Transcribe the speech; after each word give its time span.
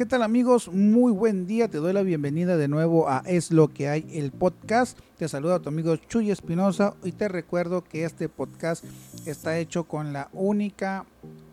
¿Qué 0.00 0.06
tal 0.06 0.22
amigos? 0.22 0.70
Muy 0.72 1.12
buen 1.12 1.46
día, 1.46 1.68
te 1.68 1.76
doy 1.76 1.92
la 1.92 2.02
bienvenida 2.02 2.56
de 2.56 2.68
nuevo 2.68 3.10
a 3.10 3.22
Es 3.26 3.50
lo 3.50 3.68
que 3.68 3.90
hay, 3.90 4.06
el 4.14 4.32
podcast. 4.32 4.98
Te 5.18 5.28
saluda 5.28 5.60
tu 5.60 5.68
amigo 5.68 5.94
Chuy 5.96 6.30
Espinosa 6.30 6.94
y 7.04 7.12
te 7.12 7.28
recuerdo 7.28 7.84
que 7.84 8.04
este 8.04 8.30
podcast 8.30 8.82
está 9.26 9.58
hecho 9.58 9.84
con 9.84 10.14
la 10.14 10.30
única 10.32 11.04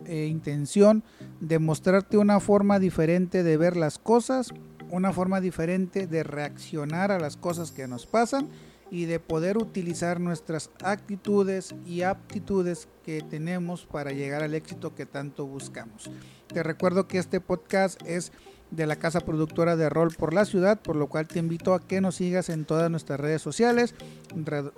eh, 0.05 0.27
intención 0.27 1.03
de 1.41 1.59
mostrarte 1.59 2.17
una 2.17 2.39
forma 2.39 2.79
diferente 2.79 3.43
de 3.43 3.57
ver 3.57 3.75
las 3.75 3.99
cosas, 3.99 4.53
una 4.91 5.11
forma 5.11 5.41
diferente 5.41 6.07
de 6.07 6.23
reaccionar 6.23 7.11
a 7.11 7.19
las 7.19 7.35
cosas 7.35 7.73
que 7.73 7.85
nos 7.89 8.05
pasan 8.05 8.47
y 8.89 9.07
de 9.07 9.19
poder 9.19 9.57
utilizar 9.57 10.21
nuestras 10.21 10.69
actitudes 10.81 11.75
y 11.85 12.03
aptitudes 12.03 12.87
que 13.03 13.21
tenemos 13.21 13.85
para 13.85 14.13
llegar 14.13 14.41
al 14.41 14.53
éxito 14.53 14.95
que 14.95 15.05
tanto 15.05 15.45
buscamos. 15.45 16.09
Te 16.57 16.63
recuerdo 16.63 17.07
que 17.07 17.19
este 17.19 17.39
podcast 17.39 18.01
es 18.03 18.31
de 18.71 18.87
la 18.87 18.95
casa 18.95 19.19
productora 19.19 19.75
de 19.75 19.91
Rol 19.91 20.09
por 20.17 20.33
la 20.33 20.43
Ciudad, 20.43 20.81
por 20.81 20.95
lo 20.95 21.05
cual 21.05 21.27
te 21.27 21.37
invito 21.37 21.75
a 21.75 21.85
que 21.85 22.01
nos 22.01 22.15
sigas 22.15 22.49
en 22.49 22.65
todas 22.65 22.89
nuestras 22.89 23.19
redes 23.19 23.43
sociales, 23.43 23.93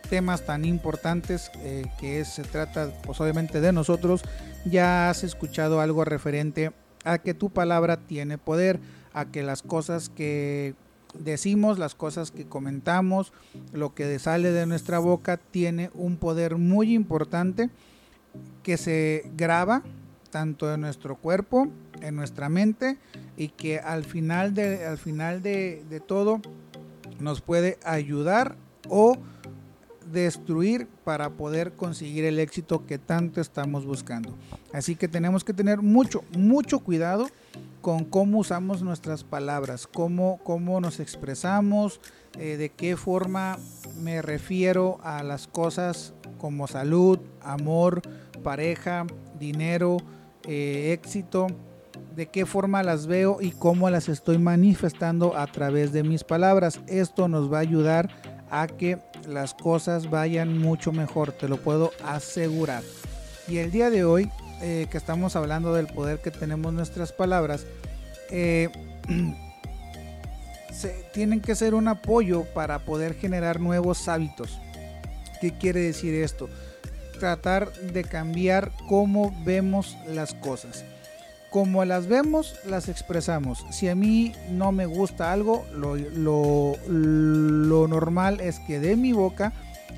temas 0.10 0.46
tan 0.46 0.66
importantes 0.66 1.50
eh, 1.60 1.86
que 1.98 2.26
se 2.26 2.44
trata 2.44 2.92
pues 3.04 3.22
obviamente 3.22 3.62
de 3.62 3.72
nosotros, 3.72 4.24
ya 4.66 5.10
has 5.10 5.24
escuchado 5.24 5.80
algo 5.80 6.04
referente 6.04 6.74
a 7.06 7.20
que 7.20 7.34
tu 7.34 7.50
palabra 7.50 7.96
tiene 7.96 8.38
poder, 8.38 8.82
a 9.14 9.26
que 9.26 9.44
las 9.44 9.62
cosas 9.62 10.10
que 10.10 10.76
decimos, 11.17 11.80
las 11.80 11.95
cosas 11.95 12.31
que 12.31 12.45
comentamos, 12.45 13.34
lo 13.73 13.94
que 13.94 14.17
sale 14.20 14.52
de 14.52 14.66
nuestra 14.66 15.00
boca 15.00 15.38
tiene 15.38 15.90
un 15.94 16.18
poder 16.18 16.58
muy 16.58 16.94
importante 16.94 17.70
que 18.64 18.78
se 18.78 19.30
graba 19.36 19.84
tanto 20.30 20.73
en 20.73 20.81
nuestro 20.81 21.18
cuerpo, 21.18 21.68
en 22.02 22.16
nuestra 22.16 22.50
mente 22.50 22.98
y 23.38 23.50
que 23.50 23.80
al 23.80 24.03
final 24.03 24.53
de, 24.53 24.86
al 24.86 24.98
final 24.98 25.44
de, 25.44 26.02
todo 26.08 26.42
nos 27.20 27.42
puede 27.42 27.78
ayudar 27.84 28.56
o 28.90 29.18
destruir 30.12 30.88
para 31.03 31.30
poder 31.30 31.73
conseguir 31.73 32.25
el 32.25 32.40
éxito 32.40 32.86
que 32.86 32.98
tanto 32.98 33.40
estamos 33.40 33.86
buscando. 33.86 34.36
Así 34.73 34.96
que 34.96 35.08
tenemos 35.08 35.44
que 35.44 35.53
tener 35.53 35.81
mucho, 35.81 36.23
mucho 36.36 36.80
cuidado 36.80 37.28
con 37.81 38.06
cómo 38.06 38.39
usamos 38.39 38.81
nuestras 38.81 39.23
palabras, 39.23 39.88
cómo, 39.88 40.39
cómo 40.44 40.79
nos 40.79 41.00
expresamos, 41.00 42.00
eh, 42.38 42.57
de 42.57 42.69
qué 42.69 42.95
forma 42.95 43.57
me 44.00 44.22
refiero 44.22 45.00
a 45.03 45.23
las 45.23 45.47
cosas 45.47 46.13
como 46.38 46.67
salud, 46.67 47.19
amor, 47.41 48.01
pareja, 48.44 49.06
dinero, 49.39 49.97
eh, 50.47 50.91
éxito, 50.94 51.47
de 52.16 52.28
qué 52.28 52.45
forma 52.45 52.84
las 52.84 53.07
veo 53.07 53.38
y 53.41 53.51
cómo 53.51 53.89
las 53.89 54.09
estoy 54.09 54.38
manifestando 54.38 55.38
a 55.38 55.47
través 55.47 55.91
de 55.91 56.03
mis 56.03 56.23
palabras. 56.23 56.79
Esto 56.88 57.28
nos 57.28 57.51
va 57.51 57.57
a 57.57 57.62
ayudar 57.62 58.09
a 58.50 58.68
que 58.68 59.00
las 59.28 59.53
cosas 59.53 60.09
vayan 60.09 60.57
mucho 60.57 60.91
mejor, 60.91 61.31
te 61.31 61.47
lo 61.47 61.57
puedo 61.57 61.91
asegurar. 62.03 62.83
Y 63.47 63.57
el 63.57 63.72
día 63.72 63.89
de 63.89 64.03
hoy, 64.03 64.29
eh, 64.62 64.88
que 64.90 64.98
estamos 64.98 65.36
hablando 65.36 65.74
del 65.74 65.88
poder 65.88 66.20
que 66.20 66.32
tenemos 66.32 66.74
nuestras 66.74 67.12
palabras, 67.12 67.66
eh, 68.30 68.70
tienen 71.14 71.42
que 71.42 71.56
ser 71.56 71.74
un 71.74 71.88
apoyo 71.88 72.46
para 72.54 72.80
poder 72.80 73.16
generar 73.16 73.60
nuevos 73.60 74.08
hábitos. 74.08 74.60
¿Qué 75.40 75.52
quiere 75.52 75.82
decir 75.82 76.14
esto? 76.16 76.50
Tratar 77.20 77.72
de 77.74 78.04
cambiar 78.04 78.72
cómo 78.88 79.36
vemos 79.44 79.98
las 80.08 80.34
cosas 80.34 80.86
como 81.52 81.84
las 81.84 82.08
vemos, 82.08 82.56
las 82.66 82.88
expresamos. 82.88 83.66
Si 83.72 83.90
a 83.90 83.94
mí 83.94 84.32
no 84.50 84.72
me 84.72 84.86
gusta 84.86 85.34
algo, 85.34 85.66
lo, 85.74 86.78
normal 87.90 88.40
es 88.40 88.60
que 88.60 88.80
de 88.80 88.96
mi 88.96 89.12
boca 89.12 89.52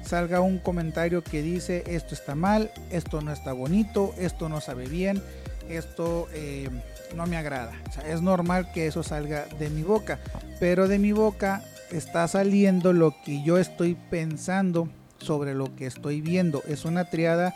salga 0.05 0.41
un 0.41 0.59
comentario 0.59 1.23
que 1.23 1.41
dice 1.41 1.83
esto 1.87 2.13
está 2.13 2.35
mal, 2.35 2.71
esto 2.91 3.21
no 3.21 3.31
está 3.31 3.53
bonito, 3.53 4.13
esto 4.17 4.49
no 4.49 4.61
sabe 4.61 4.87
bien, 4.87 5.21
esto 5.69 6.27
eh, 6.33 6.69
no 7.15 7.25
me 7.27 7.37
agrada. 7.37 7.73
es 8.07 8.21
normal 8.21 8.71
que 8.71 8.87
eso 8.87 9.03
salga 9.03 9.45
de 9.59 9.69
mi 9.69 9.83
boca, 9.83 10.19
pero 10.59 10.87
de 10.87 10.99
mi 10.99 11.11
boca 11.11 11.63
está 11.91 12.27
saliendo 12.27 12.93
lo 12.93 13.15
que 13.23 13.43
yo 13.43 13.57
estoy 13.57 13.95
pensando 14.09 14.89
sobre 15.19 15.53
lo 15.53 15.75
que 15.75 15.85
estoy 15.85 16.21
viendo. 16.21 16.63
Es 16.67 16.85
una 16.85 17.05
triada 17.05 17.55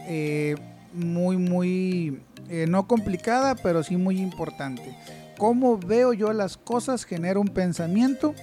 eh, 0.00 0.56
muy, 0.92 1.36
muy 1.36 2.20
eh, 2.48 2.66
no 2.68 2.86
complicada, 2.86 3.54
pero 3.54 3.82
sí 3.82 3.96
muy 3.96 4.20
importante. 4.20 4.96
Cómo 5.38 5.78
veo 5.78 6.12
yo 6.12 6.32
las 6.32 6.56
cosas 6.56 7.04
genera 7.04 7.40
un 7.40 7.48
pensamiento 7.48 8.34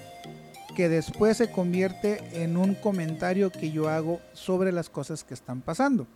que 0.75 0.89
después 0.89 1.37
se 1.37 1.51
convierte 1.51 2.43
en 2.43 2.57
un 2.57 2.75
comentario 2.75 3.51
que 3.51 3.71
yo 3.71 3.89
hago 3.89 4.21
sobre 4.33 4.71
las 4.71 4.89
cosas 4.89 5.23
que 5.23 5.33
están 5.33 5.61
pasando. 5.61 6.07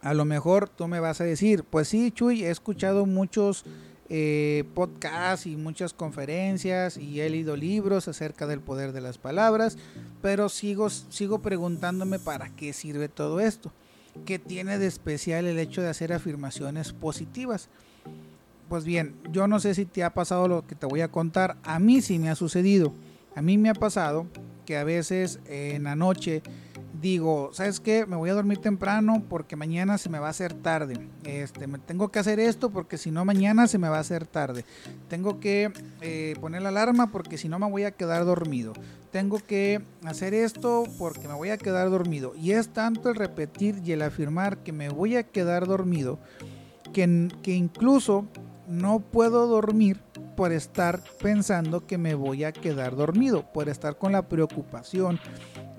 A 0.00 0.14
lo 0.14 0.24
mejor 0.24 0.68
tú 0.68 0.86
me 0.86 1.00
vas 1.00 1.20
a 1.20 1.24
decir, 1.24 1.64
pues 1.64 1.88
sí, 1.88 2.12
Chuy, 2.12 2.44
he 2.44 2.50
escuchado 2.50 3.04
muchos 3.04 3.64
eh, 4.10 4.64
podcasts 4.74 5.46
y 5.46 5.56
muchas 5.56 5.92
conferencias 5.92 6.96
y 6.96 7.20
he 7.20 7.28
leído 7.28 7.56
libros 7.56 8.08
acerca 8.08 8.46
del 8.46 8.60
poder 8.60 8.92
de 8.92 9.00
las 9.00 9.18
palabras, 9.18 9.76
pero 10.22 10.48
sigo, 10.48 10.88
sigo 10.88 11.40
preguntándome 11.40 12.18
para 12.18 12.48
qué 12.50 12.72
sirve 12.72 13.08
todo 13.08 13.40
esto. 13.40 13.72
¿Qué 14.24 14.38
tiene 14.38 14.78
de 14.78 14.86
especial 14.86 15.46
el 15.46 15.58
hecho 15.58 15.82
de 15.82 15.88
hacer 15.88 16.12
afirmaciones 16.12 16.92
positivas? 16.92 17.68
Pues 18.68 18.84
bien, 18.84 19.14
yo 19.30 19.46
no 19.46 19.60
sé 19.60 19.74
si 19.74 19.84
te 19.84 20.04
ha 20.04 20.14
pasado 20.14 20.48
lo 20.48 20.66
que 20.66 20.74
te 20.74 20.86
voy 20.86 21.00
a 21.00 21.08
contar. 21.08 21.56
A 21.62 21.78
mí 21.78 22.00
sí 22.02 22.18
me 22.18 22.30
ha 22.30 22.34
sucedido. 22.34 22.92
A 23.38 23.42
mí 23.42 23.56
me 23.56 23.70
ha 23.70 23.74
pasado 23.74 24.26
que 24.66 24.76
a 24.76 24.82
veces 24.82 25.38
en 25.46 25.84
la 25.84 25.94
noche 25.94 26.42
digo, 27.00 27.50
¿sabes 27.52 27.78
qué? 27.78 28.04
Me 28.04 28.16
voy 28.16 28.30
a 28.30 28.34
dormir 28.34 28.58
temprano 28.58 29.22
porque 29.28 29.54
mañana 29.54 29.96
se 29.96 30.08
me 30.08 30.18
va 30.18 30.26
a 30.26 30.30
hacer 30.30 30.54
tarde. 30.54 31.06
Este, 31.22 31.68
me 31.68 31.78
tengo 31.78 32.08
que 32.08 32.18
hacer 32.18 32.40
esto 32.40 32.70
porque 32.70 32.98
si 32.98 33.12
no 33.12 33.24
mañana 33.24 33.68
se 33.68 33.78
me 33.78 33.88
va 33.88 33.98
a 33.98 34.00
hacer 34.00 34.26
tarde. 34.26 34.64
Tengo 35.08 35.38
que 35.38 35.70
eh, 36.00 36.34
poner 36.40 36.62
la 36.62 36.70
alarma 36.70 37.12
porque 37.12 37.38
si 37.38 37.48
no 37.48 37.60
me 37.60 37.70
voy 37.70 37.84
a 37.84 37.92
quedar 37.92 38.24
dormido. 38.24 38.72
Tengo 39.12 39.38
que 39.38 39.82
hacer 40.04 40.34
esto 40.34 40.82
porque 40.98 41.28
me 41.28 41.34
voy 41.34 41.50
a 41.50 41.58
quedar 41.58 41.90
dormido. 41.90 42.34
Y 42.34 42.50
es 42.50 42.70
tanto 42.70 43.08
el 43.08 43.14
repetir 43.14 43.80
y 43.84 43.92
el 43.92 44.02
afirmar 44.02 44.58
que 44.64 44.72
me 44.72 44.88
voy 44.88 45.14
a 45.14 45.22
quedar 45.22 45.68
dormido 45.68 46.18
que, 46.92 47.28
que 47.44 47.54
incluso 47.54 48.24
no 48.66 48.98
puedo 48.98 49.46
dormir 49.46 50.00
por 50.38 50.52
estar 50.52 51.00
pensando 51.20 51.84
que 51.84 51.98
me 51.98 52.14
voy 52.14 52.44
a 52.44 52.52
quedar 52.52 52.94
dormido, 52.94 53.42
por 53.52 53.68
estar 53.68 53.96
con 53.96 54.12
la 54.12 54.28
preocupación 54.28 55.18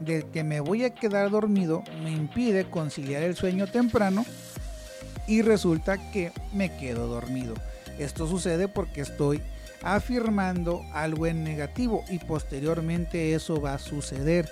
de 0.01 0.27
que 0.33 0.43
me 0.43 0.59
voy 0.59 0.83
a 0.83 0.93
quedar 0.93 1.29
dormido, 1.29 1.81
me 2.03 2.11
impide 2.11 2.69
conciliar 2.69 3.23
el 3.23 3.37
sueño 3.37 3.67
temprano 3.67 4.25
y 5.27 5.43
resulta 5.43 6.11
que 6.11 6.33
me 6.51 6.75
quedo 6.75 7.07
dormido. 7.07 7.53
Esto 7.99 8.27
sucede 8.27 8.67
porque 8.67 8.99
estoy 8.99 9.41
afirmando 9.81 10.81
algo 10.91 11.25
en 11.25 11.45
negativo 11.45 12.03
y 12.09 12.19
posteriormente 12.19 13.35
eso 13.35 13.61
va 13.61 13.75
a 13.75 13.79
suceder. 13.79 14.51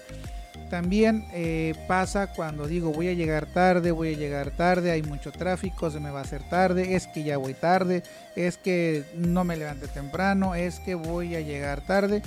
También 0.69 1.25
eh, 1.31 1.75
pasa 1.87 2.27
cuando 2.27 2.67
digo 2.67 2.91
voy 2.91 3.07
a 3.07 3.13
llegar 3.13 3.45
tarde, 3.45 3.91
voy 3.91 4.13
a 4.13 4.17
llegar 4.17 4.51
tarde, 4.51 4.91
hay 4.91 5.01
mucho 5.01 5.31
tráfico, 5.31 5.89
se 5.89 6.01
me 6.01 6.11
va 6.11 6.19
a 6.19 6.23
hacer 6.23 6.43
tarde, 6.43 6.95
es 6.95 7.07
que 7.07 7.23
ya 7.23 7.37
voy 7.37 7.53
tarde, 7.53 8.03
es 8.35 8.57
que 8.57 9.05
no 9.15 9.45
me 9.45 9.55
levanté 9.55 9.87
temprano, 9.87 10.55
es 10.55 10.79
que 10.81 10.95
voy 10.95 11.35
a 11.35 11.41
llegar 11.41 11.81
tarde. 11.81 12.21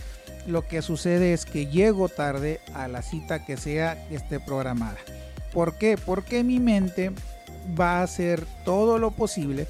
lo 0.47 0.67
que 0.67 0.81
sucede 0.81 1.35
es 1.35 1.45
que 1.45 1.67
llego 1.67 2.09
tarde 2.09 2.61
a 2.73 2.89
la 2.89 3.03
cita 3.03 3.45
que 3.45 3.59
sea 3.59 4.09
que 4.09 4.15
esté 4.15 4.41
programada. 4.41 4.97
¿Por 5.53 5.77
qué? 5.77 5.99
Porque 5.99 6.43
mi 6.43 6.61
mente 6.61 7.13
va 7.79 7.99
a 7.99 8.05
hacer 8.05 8.47
todo 8.65 8.99
lo 8.99 9.11
posible 9.11 9.67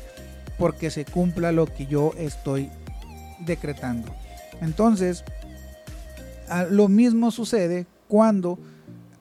porque 0.58 0.90
se 0.90 1.05
cumpla 1.05 1.50
lo 1.50 1.66
que 1.66 1.87
yo 1.87 2.12
estoy 2.16 2.70
decretando. 3.40 4.14
Entonces, 4.61 5.25
lo 6.70 6.88
mismo 6.88 7.31
sucede 7.31 7.87
cuando 8.11 8.59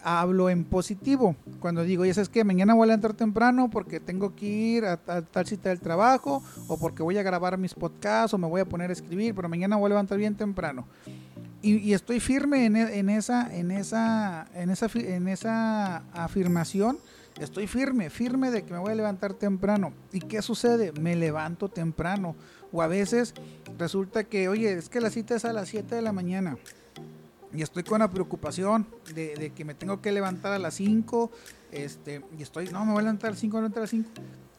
hablo 0.01 0.49
en 0.49 0.65
positivo. 0.65 1.35
Cuando 1.59 1.83
digo, 1.83 2.05
ya 2.05 2.13
sabes 2.13 2.27
que 2.27 2.43
mañana 2.43 2.73
voy 2.73 2.89
a 2.89 2.95
entrar 2.95 3.13
temprano 3.13 3.69
porque 3.69 3.99
tengo 3.99 4.35
que 4.35 4.45
ir 4.47 4.85
a, 4.85 4.97
tal 4.97 5.45
cita 5.45 5.69
del 5.69 5.79
trabajo 5.79 6.41
o 6.67 6.77
porque 6.77 7.03
voy 7.03 7.17
a 7.17 7.23
grabar 7.23 7.57
mis 7.57 7.75
podcasts 7.75 8.33
o 8.33 8.37
me 8.39 8.47
voy 8.47 8.61
a 8.61 8.65
poner 8.65 8.89
a 8.89 8.93
escribir, 8.93 9.35
pero 9.35 9.47
mañana 9.47 9.75
voy 9.75 9.85
a 9.85 9.89
levantar 9.89 10.17
bien 10.17 10.35
temprano. 10.35 10.85
Y, 11.61 11.91
estoy 11.93 12.21
firme 12.21 12.65
en, 12.65 12.77
en, 12.77 13.09
esa, 13.09 13.53
en, 13.53 13.69
esa, 13.69 14.47
en, 14.55 14.69
esa, 14.69 14.87
en 14.95 15.27
esa 15.27 15.97
afirmación. 16.13 16.97
Estoy 17.37 17.67
firme, 17.67 18.09
firme 18.09 18.49
de 18.49 18.63
que 18.63 18.73
me 18.73 18.79
voy 18.79 18.93
a 18.93 18.95
levantar 18.95 19.33
temprano. 19.33 19.91
¿Y 20.13 20.21
qué 20.21 20.41
sucede? 20.41 20.93
Me 20.93 21.17
levanto 21.17 21.67
temprano. 21.67 22.35
O 22.71 22.81
a 22.81 22.87
veces 22.87 23.33
resulta 23.77 24.23
que, 24.23 24.47
oye, 24.47 24.71
es 24.71 24.87
que 24.87 25.01
la 25.01 25.09
cita 25.09 25.35
es 25.35 25.43
a 25.43 25.51
las 25.51 25.67
7 25.67 25.95
de 25.95 26.01
la 26.01 26.13
mañana 26.13 26.57
y 27.53 27.61
estoy 27.61 27.83
con 27.83 27.99
la 27.99 28.09
preocupación 28.09 28.87
de, 29.13 29.51
que 29.55 29.65
me 29.65 29.73
tengo 29.73 30.01
que 30.01 30.11
levantar 30.11 30.53
a 30.53 30.59
las 30.59 30.75
5, 30.75 31.31
este, 31.71 32.21
y 32.37 32.43
estoy, 32.43 32.69
no, 32.69 32.85
me 32.85 32.91
voy 32.91 32.99
a 32.99 33.03
levantar 33.03 33.29
a 33.29 33.31
las 33.31 33.39
5, 33.39 33.57
a 33.57 33.61
las 33.61 33.89
5, 33.89 34.09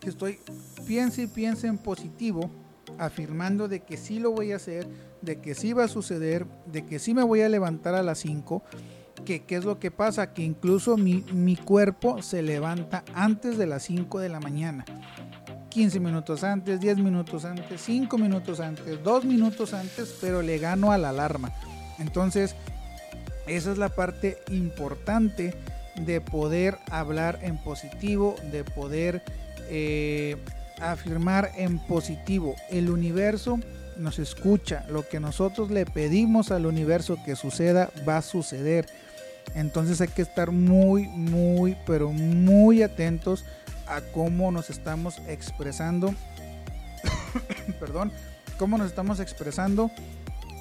que 0.00 0.08
estoy, 0.08 0.38
piense 0.86 1.22
y 1.22 1.26
piense 1.26 1.66
en 1.66 1.78
positivo, 1.78 2.50
afirmando 2.98 3.68
de 3.68 3.80
que 3.80 3.96
sí 3.96 4.18
lo 4.18 4.32
voy 4.32 4.52
a 4.52 4.56
hacer, 4.56 4.88
de 5.22 5.40
que 5.40 5.54
sí 5.54 5.72
va 5.72 5.84
a 5.84 5.88
suceder, 5.88 6.46
de 6.66 6.84
que 6.84 6.98
sí 6.98 7.14
me 7.14 7.22
voy 7.22 7.42
a 7.42 7.48
levantar 7.48 7.94
a 7.94 8.02
las 8.02 8.18
5, 8.18 8.62
que 9.24 9.44
qué 9.44 9.56
es 9.56 9.64
lo 9.64 9.78
que 9.78 9.90
pasa, 9.90 10.32
que 10.32 10.42
incluso 10.42 10.96
mi, 10.96 11.24
mi 11.32 11.56
cuerpo 11.56 12.22
se 12.22 12.42
levanta 12.42 13.04
antes 13.14 13.58
de 13.58 13.66
las 13.66 13.84
5 13.84 14.18
de 14.18 14.28
la 14.28 14.40
mañana. 14.40 14.84
15 15.68 16.00
minutos 16.00 16.42
antes, 16.42 16.80
10 16.80 16.98
minutos 16.98 17.44
antes, 17.44 17.80
5 17.82 18.18
minutos 18.18 18.58
antes, 18.58 19.02
2 19.04 19.24
minutos 19.24 19.72
antes, 19.72 20.16
pero 20.20 20.42
le 20.42 20.58
gano 20.58 20.90
a 20.90 20.98
la 20.98 21.10
alarma. 21.10 21.52
Entonces, 22.00 22.56
esa 23.56 23.72
es 23.72 23.78
la 23.78 23.88
parte 23.88 24.38
importante 24.50 25.54
de 25.96 26.20
poder 26.20 26.78
hablar 26.90 27.38
en 27.42 27.58
positivo, 27.58 28.36
de 28.50 28.64
poder 28.64 29.22
eh, 29.68 30.36
afirmar 30.80 31.50
en 31.56 31.78
positivo. 31.78 32.54
El 32.70 32.90
universo 32.90 33.58
nos 33.96 34.18
escucha, 34.18 34.84
lo 34.88 35.06
que 35.06 35.20
nosotros 35.20 35.70
le 35.70 35.84
pedimos 35.84 36.50
al 36.50 36.66
universo 36.66 37.18
que 37.24 37.36
suceda 37.36 37.90
va 38.08 38.18
a 38.18 38.22
suceder. 38.22 38.86
Entonces 39.54 40.00
hay 40.00 40.08
que 40.08 40.22
estar 40.22 40.52
muy, 40.52 41.08
muy, 41.08 41.76
pero 41.86 42.12
muy 42.12 42.82
atentos 42.82 43.44
a 43.86 44.00
cómo 44.00 44.52
nos 44.52 44.70
estamos 44.70 45.20
expresando. 45.26 46.14
Perdón, 47.80 48.12
cómo 48.58 48.78
nos 48.78 48.86
estamos 48.86 49.20
expresando 49.20 49.90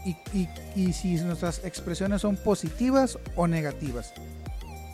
y, 0.05 0.93
si 0.93 1.15
nuestras 1.15 1.63
expresiones 1.65 2.21
son 2.21 2.35
positivas 2.37 3.17
o 3.35 3.47
negativas. 3.47 4.13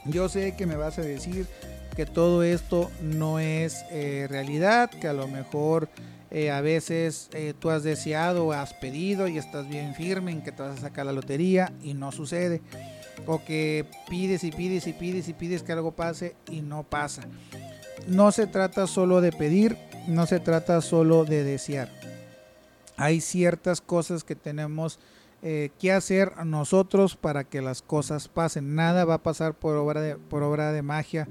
Yo 0.05 0.29
sé 0.29 0.55
que 0.55 0.65
me 0.65 0.75
vas 0.75 0.97
a 0.99 1.01
decir 1.01 1.47
que 1.95 2.05
todo 2.05 2.43
esto 2.43 2.91
no 3.01 3.39
es 3.39 3.85
eh, 3.91 4.27
realidad, 4.29 4.89
que 4.89 5.07
a 5.07 5.13
lo 5.13 5.27
mejor 5.27 5.89
eh, 6.29 6.51
a 6.51 6.61
veces 6.61 7.29
eh, 7.33 7.53
tú 7.57 7.69
has 7.69 7.83
deseado, 7.83 8.51
has 8.51 8.73
pedido 8.73 9.27
y 9.27 9.37
estás 9.37 9.67
bien 9.67 9.95
firme 9.95 10.31
en 10.31 10.41
que 10.41 10.51
te 10.51 10.61
vas 10.61 10.77
a 10.77 10.81
sacar 10.81 11.05
la 11.05 11.13
lotería 11.13 11.71
y 11.81 11.93
no 11.93 12.11
sucede. 12.11 12.61
O 13.25 13.43
que 13.43 13.85
pides 14.09 14.43
y 14.43 14.51
pides 14.51 14.87
y 14.87 14.93
pides 14.93 15.29
y 15.29 15.33
pides 15.33 15.63
que 15.63 15.71
algo 15.71 15.93
pase 15.93 16.35
y 16.51 16.61
no 16.61 16.83
pasa. 16.83 17.23
No 18.07 18.31
se 18.31 18.45
trata 18.45 18.85
solo 18.85 19.21
de 19.21 19.31
pedir, 19.31 19.77
no 20.07 20.27
se 20.27 20.39
trata 20.39 20.81
solo 20.81 21.23
de 21.25 21.43
desear 21.43 21.89
hay 22.97 23.21
ciertas 23.21 23.81
cosas 23.81 24.23
que 24.23 24.35
tenemos 24.35 24.99
eh, 25.41 25.69
que 25.79 25.91
hacer 25.91 26.43
nosotros 26.45 27.15
para 27.15 27.43
que 27.43 27.61
las 27.61 27.81
cosas 27.81 28.27
pasen. 28.27 28.75
Nada 28.75 29.05
va 29.05 29.15
a 29.15 29.23
pasar 29.23 29.53
por 29.53 29.75
obra 29.75 30.01
de, 30.01 30.15
por 30.15 30.43
obra 30.43 30.71
de 30.71 30.81
magia, 30.81 31.27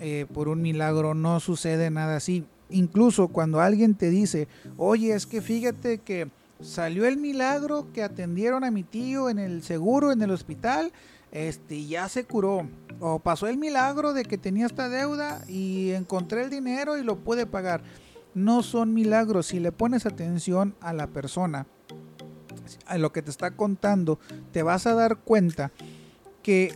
eh, 0.00 0.26
por 0.32 0.48
un 0.48 0.62
milagro, 0.62 1.14
no 1.14 1.40
sucede 1.40 1.90
nada 1.90 2.16
así. 2.16 2.44
Incluso 2.70 3.28
cuando 3.28 3.60
alguien 3.60 3.94
te 3.94 4.10
dice, 4.10 4.46
oye, 4.76 5.14
es 5.14 5.26
que 5.26 5.40
fíjate 5.40 5.98
que 5.98 6.28
salió 6.60 7.06
el 7.06 7.16
milagro 7.16 7.88
que 7.92 8.02
atendieron 8.02 8.64
a 8.64 8.70
mi 8.70 8.82
tío 8.82 9.30
en 9.30 9.38
el 9.38 9.62
seguro, 9.62 10.12
en 10.12 10.22
el 10.22 10.30
hospital, 10.30 10.92
este, 11.32 11.84
ya 11.86 12.08
se 12.08 12.24
curó. 12.24 12.68
O 13.00 13.18
pasó 13.18 13.46
el 13.46 13.58
milagro 13.58 14.12
de 14.12 14.24
que 14.24 14.38
tenía 14.38 14.66
esta 14.66 14.88
deuda 14.88 15.42
y 15.48 15.90
encontré 15.90 16.42
el 16.42 16.50
dinero 16.50 16.98
y 16.98 17.02
lo 17.02 17.16
pude 17.16 17.46
pagar 17.46 17.80
no 18.44 18.62
son 18.62 18.94
milagros. 18.94 19.46
Si 19.46 19.60
le 19.60 19.72
pones 19.72 20.06
atención 20.06 20.74
a 20.80 20.92
la 20.92 21.06
persona, 21.08 21.66
a 22.86 22.98
lo 22.98 23.12
que 23.12 23.22
te 23.22 23.30
está 23.30 23.50
contando, 23.52 24.18
te 24.52 24.62
vas 24.62 24.86
a 24.86 24.94
dar 24.94 25.18
cuenta 25.18 25.70
que 26.42 26.74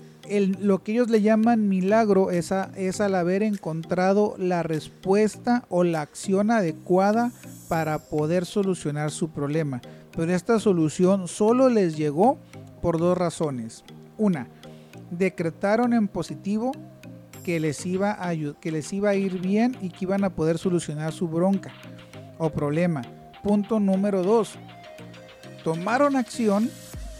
lo 0.60 0.82
que 0.82 0.92
ellos 0.92 1.10
le 1.10 1.20
llaman 1.20 1.68
milagro 1.68 2.30
es, 2.30 2.52
al 2.52 3.14
haber 3.14 3.42
encontrado 3.42 4.34
la 4.38 4.62
respuesta 4.62 5.64
o 5.68 5.84
la 5.84 6.00
acción 6.00 6.50
adecuada 6.50 7.32
para 7.68 7.98
poder 7.98 8.46
solucionar 8.46 9.10
su 9.10 9.30
problema. 9.30 9.80
Pero 10.14 10.32
esta 10.32 10.60
solución 10.60 11.26
solo 11.26 11.68
les 11.68 11.96
llegó 11.96 12.38
por 12.80 12.98
dos 12.98 13.16
razones. 13.16 13.84
Una, 14.18 14.48
decretaron 15.10 15.92
en 15.92 16.08
positivo 16.08 16.72
que 17.42 17.60
les 17.60 17.84
iba 17.86 18.16
a, 18.18 18.34
que 18.60 18.72
les 18.72 18.92
iba 18.92 19.10
a 19.10 19.14
ir 19.14 19.40
bien 19.40 19.76
y 19.80 19.90
que 19.90 20.04
iban 20.04 20.24
a 20.24 20.30
poder 20.30 20.58
solucionar 20.58 21.12
su 21.12 21.28
bronca 21.28 21.72
o 22.38 22.50
problema. 22.50 23.02
Punto 23.42 23.80
número 23.80 24.22
dos. 24.22 24.54
Tomaron 25.64 26.16
acción 26.16 26.70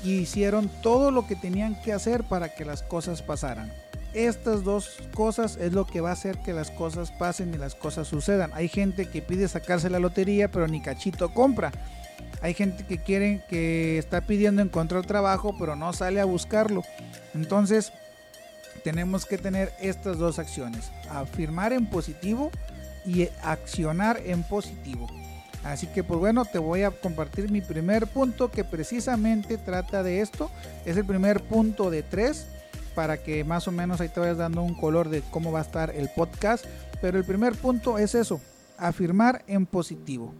y 0.04 0.18
hicieron 0.18 0.70
todo 0.82 1.10
lo 1.10 1.26
que 1.26 1.36
tenían 1.36 1.80
que 1.82 1.92
hacer 1.92 2.24
para 2.24 2.54
que 2.54 2.64
las 2.64 2.82
cosas 2.82 3.22
pasaran. 3.22 3.72
Estas 4.14 4.62
dos 4.62 4.98
cosas 5.14 5.56
es 5.56 5.72
lo 5.72 5.86
que 5.86 6.00
va 6.00 6.10
a 6.10 6.14
hacer 6.14 6.38
que 6.38 6.52
las 6.52 6.70
cosas 6.70 7.10
pasen 7.12 7.54
y 7.54 7.56
las 7.56 7.74
cosas 7.74 8.08
sucedan. 8.08 8.50
Hay 8.54 8.68
gente 8.68 9.06
que 9.06 9.22
pide 9.22 9.48
sacarse 9.48 9.90
la 9.90 9.98
lotería 9.98 10.50
pero 10.50 10.68
ni 10.68 10.82
cachito 10.82 11.32
compra. 11.32 11.72
Hay 12.42 12.54
gente 12.54 12.84
que 12.84 12.98
quiere 12.98 13.44
que 13.48 13.98
está 13.98 14.20
pidiendo 14.20 14.60
encontrar 14.60 15.06
trabajo 15.06 15.56
pero 15.58 15.76
no 15.76 15.92
sale 15.92 16.20
a 16.20 16.24
buscarlo. 16.24 16.82
Entonces, 17.34 17.92
tenemos 18.82 19.26
que 19.26 19.38
tener 19.38 19.72
estas 19.80 20.18
dos 20.18 20.38
acciones, 20.38 20.90
afirmar 21.10 21.72
en 21.72 21.86
positivo 21.86 22.50
y 23.06 23.28
accionar 23.42 24.20
en 24.24 24.42
positivo. 24.42 25.08
Así 25.64 25.86
que 25.86 26.02
pues 26.02 26.18
bueno, 26.18 26.44
te 26.44 26.58
voy 26.58 26.82
a 26.82 26.90
compartir 26.90 27.50
mi 27.50 27.60
primer 27.60 28.08
punto 28.08 28.50
que 28.50 28.64
precisamente 28.64 29.58
trata 29.58 30.02
de 30.02 30.20
esto. 30.20 30.50
Es 30.84 30.96
el 30.96 31.04
primer 31.04 31.40
punto 31.42 31.90
de 31.90 32.02
tres 32.02 32.46
para 32.96 33.22
que 33.22 33.44
más 33.44 33.68
o 33.68 33.72
menos 33.72 34.00
ahí 34.00 34.08
te 34.08 34.20
vayas 34.20 34.38
dando 34.38 34.62
un 34.62 34.74
color 34.74 35.08
de 35.08 35.22
cómo 35.30 35.52
va 35.52 35.60
a 35.60 35.62
estar 35.62 35.90
el 35.90 36.08
podcast. 36.08 36.64
Pero 37.00 37.18
el 37.18 37.24
primer 37.24 37.54
punto 37.54 37.98
es 37.98 38.14
eso, 38.14 38.40
afirmar 38.76 39.44
en 39.46 39.66
positivo. 39.66 40.34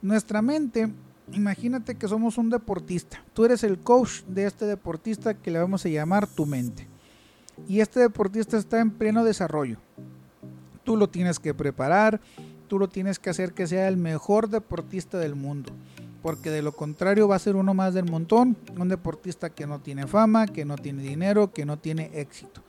Nuestra 0.00 0.40
mente, 0.40 0.88
imagínate 1.32 1.94
que 1.94 2.08
somos 2.08 2.38
un 2.38 2.48
deportista. 2.48 3.22
Tú 3.34 3.44
eres 3.44 3.62
el 3.62 3.78
coach 3.78 4.22
de 4.26 4.46
este 4.46 4.64
deportista 4.64 5.34
que 5.34 5.50
le 5.50 5.58
vamos 5.58 5.84
a 5.84 5.88
llamar 5.88 6.26
tu 6.26 6.46
mente 6.46 6.95
y 7.68 7.80
este 7.80 8.00
deportista 8.00 8.56
está 8.56 8.80
en 8.80 8.90
pleno 8.90 9.24
desarrollo. 9.24 9.78
Tú 10.84 10.96
lo 10.96 11.08
tienes 11.08 11.38
que 11.38 11.54
preparar, 11.54 12.20
tú 12.68 12.78
lo 12.78 12.88
tienes 12.88 13.18
que 13.18 13.30
hacer 13.30 13.52
que 13.52 13.66
sea 13.66 13.88
el 13.88 13.96
mejor 13.96 14.48
deportista 14.48 15.18
del 15.18 15.34
mundo, 15.34 15.72
porque 16.22 16.50
de 16.50 16.62
lo 16.62 16.72
contrario 16.72 17.28
va 17.28 17.36
a 17.36 17.40
ser 17.40 17.56
uno 17.56 17.74
más 17.74 17.94
del 17.94 18.10
montón, 18.10 18.56
un 18.78 18.88
deportista 18.88 19.50
que 19.50 19.66
no 19.66 19.80
tiene 19.80 20.06
fama, 20.06 20.46
que 20.46 20.64
no 20.64 20.76
tiene 20.76 21.02
dinero, 21.02 21.52
que 21.52 21.64
no 21.64 21.78
tiene 21.78 22.10
éxito. 22.14 22.62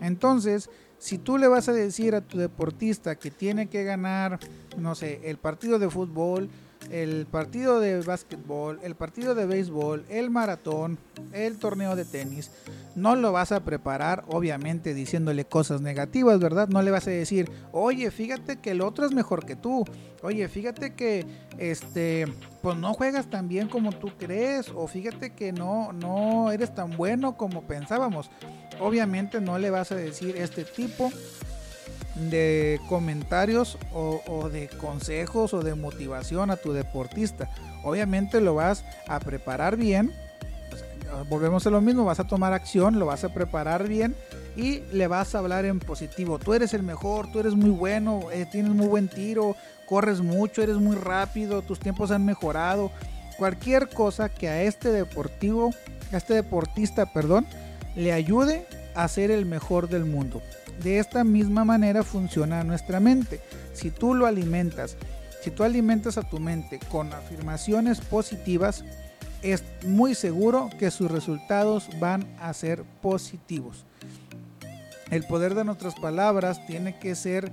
Entonces, 0.00 0.70
si 0.98 1.18
tú 1.18 1.38
le 1.38 1.48
vas 1.48 1.68
a 1.68 1.72
decir 1.72 2.14
a 2.14 2.20
tu 2.20 2.38
deportista 2.38 3.16
que 3.16 3.30
tiene 3.30 3.68
que 3.68 3.84
ganar, 3.84 4.38
no 4.76 4.94
sé, 4.94 5.20
el 5.24 5.38
partido 5.38 5.78
de 5.78 5.90
fútbol, 5.90 6.50
el 6.90 7.26
partido 7.26 7.80
de 7.80 8.00
básquetbol, 8.00 8.80
el 8.82 8.94
partido 8.94 9.34
de 9.34 9.46
béisbol, 9.46 10.04
el 10.08 10.30
maratón, 10.30 10.98
el 11.32 11.58
torneo 11.58 11.94
de 11.94 12.04
tenis, 12.04 12.50
no 12.96 13.14
lo 13.14 13.32
vas 13.32 13.52
a 13.52 13.60
preparar 13.60 14.24
obviamente 14.28 14.92
diciéndole 14.94 15.44
cosas 15.44 15.80
negativas, 15.80 16.40
¿verdad? 16.40 16.68
No 16.68 16.82
le 16.82 16.90
vas 16.90 17.06
a 17.06 17.10
decir, 17.10 17.50
oye, 17.72 18.10
fíjate 18.10 18.58
que 18.58 18.72
el 18.72 18.80
otro 18.80 19.06
es 19.06 19.12
mejor 19.12 19.46
que 19.46 19.56
tú, 19.56 19.84
oye, 20.22 20.48
fíjate 20.48 20.94
que 20.94 21.24
este, 21.58 22.26
pues 22.62 22.76
no 22.76 22.92
juegas 22.94 23.30
tan 23.30 23.48
bien 23.48 23.68
como 23.68 23.92
tú 23.92 24.10
crees, 24.18 24.70
o 24.74 24.88
fíjate 24.88 25.30
que 25.30 25.52
no, 25.52 25.92
no 25.92 26.50
eres 26.50 26.74
tan 26.74 26.96
bueno 26.96 27.36
como 27.36 27.62
pensábamos. 27.62 28.30
Obviamente 28.80 29.40
no 29.40 29.58
le 29.58 29.70
vas 29.70 29.92
a 29.92 29.96
decir 29.96 30.36
este 30.36 30.64
tipo 30.64 31.12
de 32.28 32.80
comentarios 32.88 33.78
o, 33.92 34.48
de 34.52 34.68
consejos 34.68 35.54
o 35.54 35.62
de 35.62 35.74
motivación 35.74 36.50
a 36.50 36.56
tu 36.56 36.72
deportista. 36.72 37.48
Obviamente 37.82 38.40
lo 38.40 38.54
vas 38.54 38.84
a 39.08 39.20
preparar 39.20 39.76
bien. 39.76 40.12
volvemos 41.28 41.66
a 41.66 41.70
lo 41.70 41.80
mismo, 41.80 42.04
vas 42.04 42.20
a 42.20 42.26
tomar 42.26 42.52
acción, 42.52 42.98
lo 42.98 43.06
vas 43.06 43.24
a 43.24 43.32
preparar 43.32 43.88
bien 43.88 44.14
y 44.56 44.80
le 44.92 45.06
vas 45.06 45.34
a 45.34 45.38
hablar 45.38 45.64
en 45.64 45.78
positivo. 45.78 46.38
Tú 46.38 46.52
eres 46.52 46.74
el 46.74 46.82
mejor, 46.82 47.30
tú 47.32 47.40
eres 47.40 47.54
muy 47.54 47.70
bueno, 47.70 48.20
eh, 48.32 48.46
tienes 48.50 48.72
muy 48.72 48.86
buen 48.86 49.08
tiro, 49.08 49.56
corres 49.86 50.20
mucho, 50.20 50.62
eres 50.62 50.76
muy 50.76 50.96
rápido, 50.96 51.62
tus 51.62 51.80
tiempos 51.80 52.10
han 52.10 52.24
mejorado. 52.24 52.90
Cualquier 53.38 53.88
cosa 53.88 54.28
que 54.28 54.48
a 54.48 54.62
este 54.62 54.92
deportivo, 54.92 55.70
a 56.12 56.18
este 56.18 56.34
deportista, 56.34 57.06
perdón, 57.06 57.46
le 57.96 58.12
ayude 58.12 58.66
a 58.94 59.08
ser 59.08 59.30
el 59.30 59.46
mejor 59.46 59.88
del 59.88 60.04
mundo. 60.04 60.42
De 60.82 60.98
esta 60.98 61.24
misma 61.24 61.64
manera 61.64 62.02
funciona 62.02 62.64
nuestra 62.64 63.00
mente. 63.00 63.40
Si 63.74 63.90
tú 63.90 64.14
lo 64.14 64.26
alimentas, 64.26 64.96
si 65.42 65.50
tú 65.50 65.64
alimentas 65.64 66.16
a 66.16 66.22
tu 66.22 66.38
mente 66.38 66.78
con 66.90 67.12
afirmaciones 67.12 68.00
positivas, 68.00 68.84
es 69.42 69.64
muy 69.86 70.14
seguro 70.14 70.70
que 70.78 70.90
sus 70.90 71.10
resultados 71.10 71.88
van 71.98 72.26
a 72.40 72.52
ser 72.52 72.84
positivos. 73.02 73.84
El 75.10 75.24
poder 75.24 75.54
de 75.54 75.64
nuestras 75.64 75.94
palabras 75.96 76.64
tiene 76.66 76.98
que 76.98 77.14
ser 77.14 77.50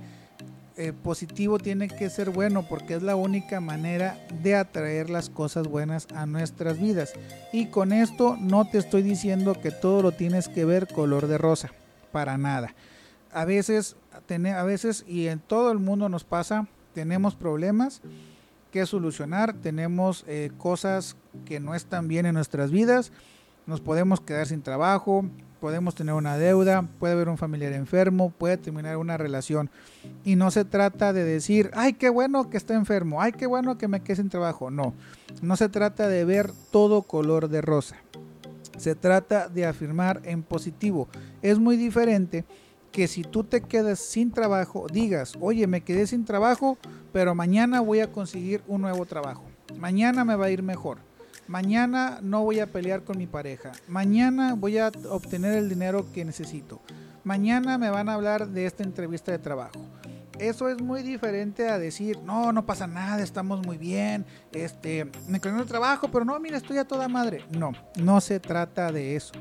eh, 0.76 0.92
positivo, 0.92 1.58
tiene 1.58 1.88
que 1.88 2.08
ser 2.08 2.30
bueno, 2.30 2.62
porque 2.68 2.94
es 2.94 3.02
la 3.02 3.16
única 3.16 3.60
manera 3.60 4.16
de 4.42 4.54
atraer 4.54 5.10
las 5.10 5.28
cosas 5.28 5.66
buenas 5.66 6.06
a 6.14 6.24
nuestras 6.24 6.78
vidas. 6.78 7.14
Y 7.52 7.66
con 7.66 7.92
esto 7.92 8.36
no 8.38 8.64
te 8.70 8.78
estoy 8.78 9.02
diciendo 9.02 9.60
que 9.60 9.72
todo 9.72 10.02
lo 10.02 10.12
tienes 10.12 10.48
que 10.48 10.64
ver 10.64 10.86
color 10.86 11.26
de 11.26 11.36
rosa, 11.36 11.72
para 12.12 12.38
nada. 12.38 12.74
A 13.38 13.44
veces, 13.44 13.94
a 14.12 14.62
veces 14.64 15.04
y 15.06 15.28
en 15.28 15.38
todo 15.38 15.70
el 15.70 15.78
mundo 15.78 16.08
nos 16.08 16.24
pasa, 16.24 16.66
tenemos 16.92 17.36
problemas 17.36 18.02
que 18.72 18.84
solucionar, 18.84 19.52
tenemos 19.52 20.24
eh, 20.26 20.50
cosas 20.58 21.14
que 21.44 21.60
no 21.60 21.76
están 21.76 22.08
bien 22.08 22.26
en 22.26 22.34
nuestras 22.34 22.72
vidas, 22.72 23.12
nos 23.64 23.80
podemos 23.80 24.20
quedar 24.20 24.48
sin 24.48 24.60
trabajo, 24.60 25.24
podemos 25.60 25.94
tener 25.94 26.14
una 26.14 26.36
deuda, 26.36 26.82
puede 26.98 27.12
haber 27.12 27.28
un 27.28 27.38
familiar 27.38 27.72
enfermo, 27.74 28.30
puede 28.30 28.56
terminar 28.56 28.96
una 28.96 29.16
relación. 29.16 29.70
Y 30.24 30.34
no 30.34 30.50
se 30.50 30.64
trata 30.64 31.12
de 31.12 31.22
decir, 31.22 31.70
ay, 31.74 31.92
qué 31.92 32.08
bueno 32.08 32.50
que 32.50 32.56
está 32.56 32.74
enfermo, 32.74 33.22
ay, 33.22 33.30
qué 33.30 33.46
bueno 33.46 33.78
que 33.78 33.86
me 33.86 34.00
quede 34.00 34.16
sin 34.16 34.30
trabajo. 34.30 34.72
No, 34.72 34.94
no 35.42 35.56
se 35.56 35.68
trata 35.68 36.08
de 36.08 36.24
ver 36.24 36.50
todo 36.72 37.02
color 37.02 37.48
de 37.48 37.60
rosa. 37.60 37.98
Se 38.78 38.96
trata 38.96 39.48
de 39.48 39.64
afirmar 39.64 40.22
en 40.24 40.42
positivo. 40.42 41.06
Es 41.40 41.60
muy 41.60 41.76
diferente 41.76 42.44
que 42.98 43.06
si 43.06 43.22
tú 43.22 43.44
te 43.44 43.60
quedas 43.60 44.00
sin 44.00 44.32
trabajo, 44.32 44.88
digas, 44.92 45.34
oye, 45.40 45.68
me 45.68 45.82
quedé 45.82 46.08
sin 46.08 46.24
trabajo, 46.24 46.76
pero 47.12 47.32
mañana 47.32 47.80
voy 47.80 48.00
a 48.00 48.10
conseguir 48.10 48.60
un 48.66 48.80
nuevo 48.80 49.06
trabajo. 49.06 49.44
Mañana 49.78 50.24
me 50.24 50.34
va 50.34 50.46
a 50.46 50.50
ir 50.50 50.64
mejor 50.64 50.98
mañana 51.46 52.18
no 52.20 52.42
voy 52.42 52.60
a 52.60 52.66
pelear 52.66 53.04
con 53.04 53.16
mi 53.16 53.26
pareja, 53.26 53.72
mañana 53.86 54.54
voy 54.54 54.76
a 54.76 54.92
obtener 55.08 55.54
el 55.54 55.68
dinero 55.68 56.04
que 56.12 56.24
necesito, 56.24 56.80
mañana 57.24 57.78
me 57.78 57.88
van 57.88 58.08
a 58.08 58.14
hablar 58.14 58.48
de 58.48 58.66
esta 58.66 58.82
entrevista 58.82 59.32
de 59.32 59.38
trabajo. 59.38 59.80
Eso 60.38 60.68
es 60.68 60.80
muy 60.80 61.02
diferente 61.02 61.68
a 61.68 61.78
decir, 61.78 62.20
no, 62.20 62.52
no 62.52 62.64
pasa 62.64 62.86
nada, 62.86 63.22
estamos 63.22 63.66
muy 63.66 63.76
bien, 63.76 64.24
este, 64.52 65.10
me 65.26 65.40
quedé 65.40 65.58
el 65.58 65.66
trabajo, 65.66 66.08
pero 66.12 66.24
no, 66.24 66.38
mira, 66.38 66.56
estoy 66.56 66.78
a 66.78 66.84
toda 66.86 67.08
madre. 67.08 67.44
No, 67.50 67.72
no 67.96 68.20
se 68.20 68.38
trata 68.38 68.92
de 68.92 69.16
eso. 69.16 69.32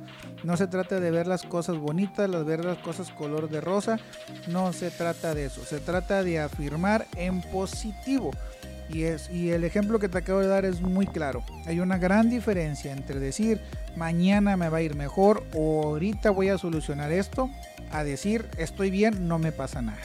No 0.43 0.57
se 0.57 0.65
trata 0.65 0.99
de 0.99 1.11
ver 1.11 1.27
las 1.27 1.43
cosas 1.43 1.77
bonitas, 1.77 2.31
de 2.31 2.43
ver 2.43 2.65
las 2.65 2.79
cosas 2.79 3.11
color 3.11 3.47
de 3.49 3.61
rosa. 3.61 3.99
No 4.47 4.73
se 4.73 4.89
trata 4.89 5.35
de 5.35 5.45
eso. 5.45 5.63
Se 5.65 5.79
trata 5.79 6.23
de 6.23 6.39
afirmar 6.39 7.05
en 7.15 7.41
positivo. 7.41 8.31
Y, 8.89 9.03
es, 9.03 9.29
y 9.29 9.51
el 9.51 9.65
ejemplo 9.65 9.99
que 9.99 10.09
te 10.09 10.17
acabo 10.17 10.39
de 10.39 10.47
dar 10.47 10.65
es 10.65 10.81
muy 10.81 11.05
claro. 11.05 11.43
Hay 11.65 11.79
una 11.79 11.97
gran 11.97 12.29
diferencia 12.29 12.93
entre 12.93 13.19
decir 13.19 13.61
mañana 13.97 14.55
me 14.55 14.69
va 14.69 14.77
a 14.77 14.81
ir 14.81 14.95
mejor 14.95 15.43
o 15.53 15.83
ahorita 15.83 16.29
voy 16.31 16.49
a 16.49 16.57
solucionar 16.57 17.11
esto 17.11 17.49
a 17.91 18.03
decir 18.03 18.47
estoy 18.57 18.89
bien, 18.89 19.27
no 19.27 19.39
me 19.39 19.51
pasa 19.51 19.81
nada. 19.81 19.99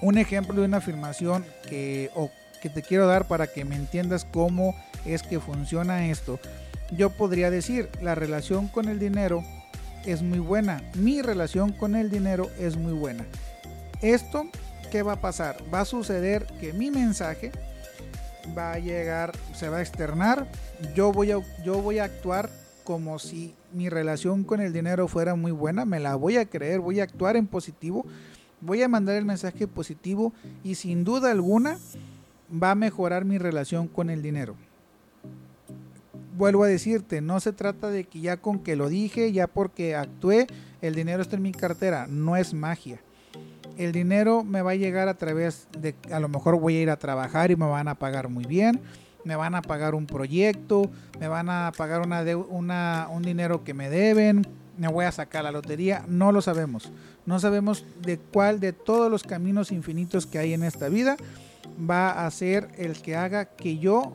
Un 0.00 0.18
ejemplo 0.18 0.60
de 0.60 0.66
una 0.66 0.78
afirmación 0.78 1.44
que, 1.68 2.10
que 2.62 2.68
te 2.68 2.82
quiero 2.82 3.06
dar 3.06 3.26
para 3.26 3.46
que 3.46 3.64
me 3.64 3.76
entiendas 3.76 4.24
cómo 4.24 4.74
es 5.04 5.22
que 5.22 5.40
funciona 5.40 6.08
esto. 6.08 6.38
Yo 6.90 7.10
podría 7.10 7.50
decir, 7.50 7.88
la 8.00 8.14
relación 8.14 8.68
con 8.68 8.88
el 8.88 8.98
dinero 8.98 9.42
es 10.06 10.22
muy 10.22 10.38
buena. 10.38 10.82
Mi 10.94 11.22
relación 11.22 11.72
con 11.72 11.96
el 11.96 12.10
dinero 12.10 12.50
es 12.58 12.76
muy 12.76 12.92
buena. 12.92 13.26
Esto 14.00 14.48
¿qué 14.90 15.02
va 15.02 15.14
a 15.14 15.20
pasar? 15.20 15.56
Va 15.72 15.80
a 15.80 15.84
suceder 15.84 16.46
que 16.60 16.72
mi 16.72 16.90
mensaje 16.90 17.52
va 18.56 18.72
a 18.72 18.78
llegar, 18.78 19.32
se 19.54 19.68
va 19.68 19.78
a 19.78 19.80
externar, 19.80 20.46
yo 20.94 21.12
voy 21.12 21.32
a, 21.32 21.40
yo 21.64 21.82
voy 21.82 21.98
a 21.98 22.04
actuar 22.04 22.48
como 22.84 23.18
si 23.18 23.54
mi 23.72 23.90
relación 23.90 24.44
con 24.44 24.60
el 24.60 24.72
dinero 24.72 25.08
fuera 25.08 25.34
muy 25.34 25.52
buena, 25.52 25.84
me 25.84 26.00
la 26.00 26.14
voy 26.14 26.38
a 26.38 26.46
creer, 26.46 26.80
voy 26.80 27.00
a 27.00 27.02
actuar 27.02 27.36
en 27.36 27.46
positivo, 27.46 28.06
voy 28.60 28.82
a 28.82 28.88
mandar 28.88 29.16
el 29.16 29.24
mensaje 29.24 29.66
positivo 29.66 30.32
y 30.64 30.74
sin 30.74 31.04
duda 31.04 31.30
alguna 31.30 31.78
va 32.50 32.72
a 32.72 32.74
mejorar 32.74 33.24
mi 33.24 33.38
relación 33.38 33.88
con 33.88 34.10
el 34.10 34.22
dinero. 34.22 34.56
Vuelvo 36.36 36.64
a 36.64 36.68
decirte, 36.68 37.20
no 37.20 37.40
se 37.40 37.52
trata 37.52 37.90
de 37.90 38.04
que 38.04 38.20
ya 38.20 38.36
con 38.36 38.60
que 38.60 38.76
lo 38.76 38.88
dije, 38.88 39.32
ya 39.32 39.48
porque 39.48 39.96
actué, 39.96 40.46
el 40.80 40.94
dinero 40.94 41.20
está 41.22 41.36
en 41.36 41.42
mi 41.42 41.52
cartera, 41.52 42.06
no 42.08 42.36
es 42.36 42.54
magia 42.54 43.00
el 43.78 43.92
dinero 43.92 44.44
me 44.44 44.60
va 44.60 44.72
a 44.72 44.74
llegar 44.74 45.08
a 45.08 45.14
través 45.14 45.68
de, 45.78 45.94
a 46.10 46.18
lo 46.18 46.28
mejor 46.28 46.58
voy 46.58 46.76
a 46.76 46.82
ir 46.82 46.90
a 46.90 46.98
trabajar 46.98 47.50
y 47.50 47.56
me 47.56 47.66
van 47.66 47.86
a 47.86 47.94
pagar 47.94 48.28
muy 48.28 48.44
bien, 48.44 48.80
me 49.24 49.36
van 49.36 49.54
a 49.54 49.62
pagar 49.62 49.94
un 49.94 50.06
proyecto, 50.06 50.90
me 51.20 51.28
van 51.28 51.48
a 51.48 51.72
pagar 51.76 52.00
una, 52.00 52.24
una 52.48 53.06
un 53.10 53.22
dinero 53.22 53.62
que 53.62 53.74
me 53.74 53.88
deben, 53.88 54.46
me 54.78 54.88
voy 54.88 55.04
a 55.04 55.12
sacar 55.12 55.44
la 55.44 55.52
lotería, 55.52 56.04
no 56.08 56.32
lo 56.32 56.40
sabemos. 56.40 56.90
No 57.26 57.38
sabemos 57.40 57.84
de 58.00 58.18
cuál 58.18 58.60
de 58.60 58.72
todos 58.72 59.10
los 59.10 59.24
caminos 59.24 59.72
infinitos 59.72 60.24
que 60.24 60.38
hay 60.38 60.54
en 60.54 60.62
esta 60.62 60.88
vida 60.88 61.16
va 61.78 62.26
a 62.26 62.30
ser 62.30 62.68
el 62.78 63.02
que 63.02 63.16
haga 63.16 63.44
que 63.44 63.78
yo 63.78 64.14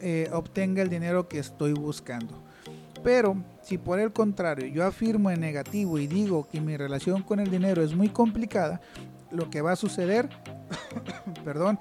eh, 0.00 0.28
obtenga 0.32 0.82
el 0.82 0.90
dinero 0.90 1.28
que 1.28 1.38
estoy 1.38 1.72
buscando. 1.72 2.42
Pero 3.02 3.36
si 3.62 3.78
por 3.78 3.98
el 3.98 4.12
contrario 4.12 4.66
yo 4.66 4.84
afirmo 4.84 5.30
en 5.30 5.40
negativo 5.40 5.98
y 5.98 6.06
digo 6.06 6.46
que 6.48 6.60
mi 6.60 6.76
relación 6.76 7.22
con 7.22 7.40
el 7.40 7.50
dinero 7.50 7.82
es 7.82 7.94
muy 7.94 8.08
complicada, 8.10 8.80
lo 9.30 9.48
que 9.48 9.62
va 9.62 9.72
a 9.72 9.76
suceder, 9.76 10.28
perdón, 11.44 11.78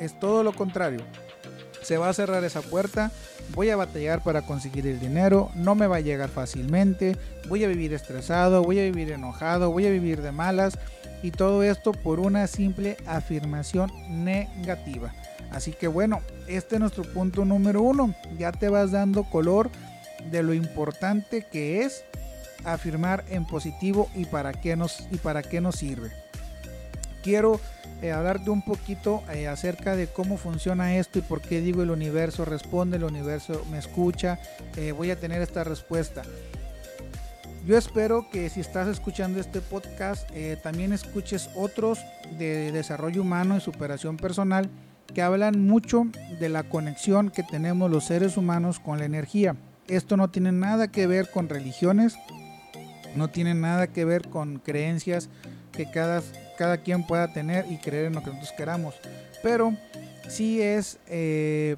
es 0.00 0.18
todo 0.18 0.42
lo 0.42 0.52
contrario. 0.52 1.00
Se 1.88 1.96
va 1.96 2.10
a 2.10 2.12
cerrar 2.12 2.44
esa 2.44 2.60
puerta, 2.60 3.10
voy 3.54 3.70
a 3.70 3.76
batallar 3.76 4.22
para 4.22 4.42
conseguir 4.42 4.86
el 4.86 5.00
dinero, 5.00 5.50
no 5.54 5.74
me 5.74 5.86
va 5.86 5.96
a 5.96 6.00
llegar 6.00 6.28
fácilmente, 6.28 7.16
voy 7.48 7.64
a 7.64 7.66
vivir 7.66 7.94
estresado, 7.94 8.62
voy 8.62 8.78
a 8.78 8.82
vivir 8.82 9.10
enojado, 9.10 9.70
voy 9.70 9.86
a 9.86 9.90
vivir 9.90 10.20
de 10.20 10.30
malas 10.30 10.78
y 11.22 11.30
todo 11.30 11.62
esto 11.62 11.92
por 11.92 12.20
una 12.20 12.46
simple 12.46 12.98
afirmación 13.06 13.90
negativa. 14.22 15.14
Así 15.50 15.72
que 15.72 15.88
bueno, 15.88 16.20
este 16.46 16.74
es 16.74 16.80
nuestro 16.82 17.04
punto 17.04 17.46
número 17.46 17.80
uno. 17.80 18.14
Ya 18.36 18.52
te 18.52 18.68
vas 18.68 18.90
dando 18.90 19.24
color 19.24 19.70
de 20.30 20.42
lo 20.42 20.52
importante 20.52 21.46
que 21.50 21.86
es 21.86 22.04
afirmar 22.66 23.24
en 23.30 23.46
positivo 23.46 24.10
y 24.14 24.26
para 24.26 24.52
qué 24.52 24.76
nos, 24.76 25.08
y 25.10 25.16
para 25.16 25.42
qué 25.42 25.62
nos 25.62 25.76
sirve. 25.76 26.27
Quiero 27.22 27.60
eh, 28.02 28.12
hablarte 28.12 28.50
un 28.50 28.62
poquito 28.62 29.22
eh, 29.32 29.48
acerca 29.48 29.96
de 29.96 30.06
cómo 30.06 30.36
funciona 30.36 30.96
esto 30.96 31.18
y 31.18 31.22
por 31.22 31.40
qué 31.40 31.60
digo 31.60 31.82
el 31.82 31.90
universo 31.90 32.44
responde, 32.44 32.96
el 32.96 33.04
universo 33.04 33.64
me 33.70 33.78
escucha, 33.78 34.38
eh, 34.76 34.92
voy 34.92 35.10
a 35.10 35.18
tener 35.18 35.42
esta 35.42 35.64
respuesta. 35.64 36.22
Yo 37.66 37.76
espero 37.76 38.30
que 38.30 38.48
si 38.48 38.60
estás 38.60 38.88
escuchando 38.88 39.40
este 39.40 39.60
podcast 39.60 40.30
también 40.62 40.94
escuches 40.94 41.50
otros 41.54 41.98
de 42.38 42.72
desarrollo 42.72 43.20
humano 43.20 43.58
y 43.58 43.60
superación 43.60 44.16
personal 44.16 44.70
que 45.12 45.20
hablan 45.20 45.66
mucho 45.66 46.06
de 46.40 46.48
la 46.48 46.62
conexión 46.62 47.30
que 47.30 47.42
tenemos 47.42 47.90
los 47.90 48.04
seres 48.04 48.38
humanos 48.38 48.78
con 48.78 48.98
la 48.98 49.04
energía. 49.04 49.56
Esto 49.86 50.16
no 50.16 50.30
tiene 50.30 50.52
nada 50.52 50.88
que 50.88 51.06
ver 51.06 51.30
con 51.30 51.48
religiones, 51.48 52.16
no 53.16 53.28
tiene 53.28 53.54
nada 53.54 53.88
que 53.88 54.04
ver 54.04 54.28
con 54.28 54.58
creencias 54.58 55.28
que 55.72 55.90
cada, 55.90 56.22
cada 56.58 56.78
quien 56.78 57.06
pueda 57.06 57.32
tener 57.32 57.70
y 57.70 57.78
creer 57.78 58.06
en 58.06 58.14
lo 58.14 58.20
que 58.20 58.26
nosotros 58.26 58.52
queramos. 58.56 58.94
Pero 59.42 59.76
sí 60.28 60.60
es 60.60 60.98
eh, 61.06 61.76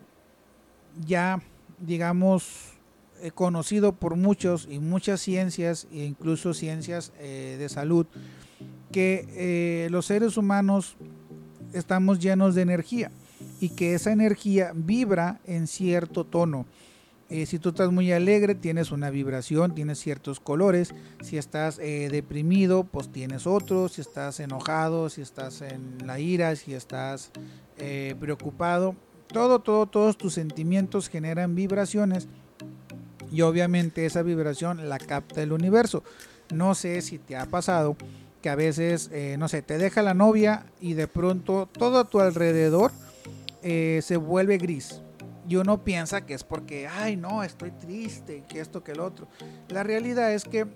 ya, 1.06 1.42
digamos, 1.78 2.72
eh, 3.20 3.30
conocido 3.30 3.92
por 3.92 4.16
muchos 4.16 4.66
y 4.70 4.78
muchas 4.78 5.20
ciencias, 5.20 5.87
e 5.92 6.04
incluso 6.04 6.54
ciencias 6.54 7.12
eh, 7.18 7.56
de 7.58 7.68
salud, 7.68 8.06
que 8.90 9.87
los 9.90 10.06
seres 10.06 10.37
humanos 10.37 10.96
estamos 11.72 12.18
llenos 12.18 12.56
de 12.56 12.62
energía 12.62 13.12
y 13.60 13.68
que 13.68 13.94
esa 13.94 14.10
energía 14.10 14.72
vibra 14.75 15.38
en 15.46 15.68
cierto 15.68 16.25
tono. 16.25 16.66
Eh, 17.30 17.46
si 17.46 17.60
tú 17.60 17.68
estás 17.68 17.92
muy 17.92 18.10
alegre, 18.10 18.56
tienes 18.56 18.90
una 18.90 19.08
vibración, 19.08 19.72
tienes 19.72 20.00
ciertos 20.00 20.40
colores. 20.40 20.92
Si 21.22 21.38
estás 21.38 21.78
eh, 21.78 22.08
deprimido, 22.10 22.82
pues 22.82 23.10
tienes 23.12 23.46
otros. 23.46 23.92
Si 23.92 24.00
estás 24.00 24.40
enojado, 24.40 25.08
si 25.08 25.22
estás 25.22 25.62
en 25.62 25.99
la 26.04 26.18
ira, 26.18 26.56
si 26.56 26.75
estás 26.75 27.30
eh, 27.78 28.16
preocupado. 28.18 28.96
Todo, 29.28 29.60
todo, 29.60 29.87
todos 29.87 30.18
tus 30.18 30.34
sentimientos 30.34 31.08
generan 31.08 31.54
vibraciones. 31.54 32.28
y 33.32 33.42
obviamente 33.42 34.06
esa 34.06 34.22
vibración 34.22 34.88
la 34.88 34.99
capta 34.99 35.40
el 35.40 35.52
universo. 35.52 36.02
No 36.52 36.75
sé 36.75 37.00
si 37.00 37.18
te 37.18 37.37
ha 37.37 37.46
pasado 37.46 37.96
que 38.42 38.49
a 38.49 38.56
veces, 38.56 39.08
no 39.38 39.46
sé, 39.46 39.62
te 39.62 39.78
deja 39.78 40.02
la 40.02 40.14
novia 40.14 40.66
y 40.80 40.94
de 40.94 41.06
pronto 41.06 41.68
todo 41.70 42.00
a 42.00 42.08
tu 42.08 42.18
alrededor 42.18 42.90
se 43.62 44.16
vuelve 44.16 44.58
gris. 44.58 45.00
Y 45.49 45.56
uno 45.56 45.82
piensa 45.82 46.20
que 46.20 46.35
es 46.35 46.44
porque, 46.44 46.87
ay, 46.87 47.16
no, 47.16 47.42
estoy 47.42 47.70
triste, 47.70 48.44
que 48.49 48.61
esto, 48.61 48.85
que 48.85 48.92
el 48.92 49.00
otro. 49.00 49.26
La 49.68 49.82
realidad 49.82 50.32
es 50.32 50.44
que 50.44 50.66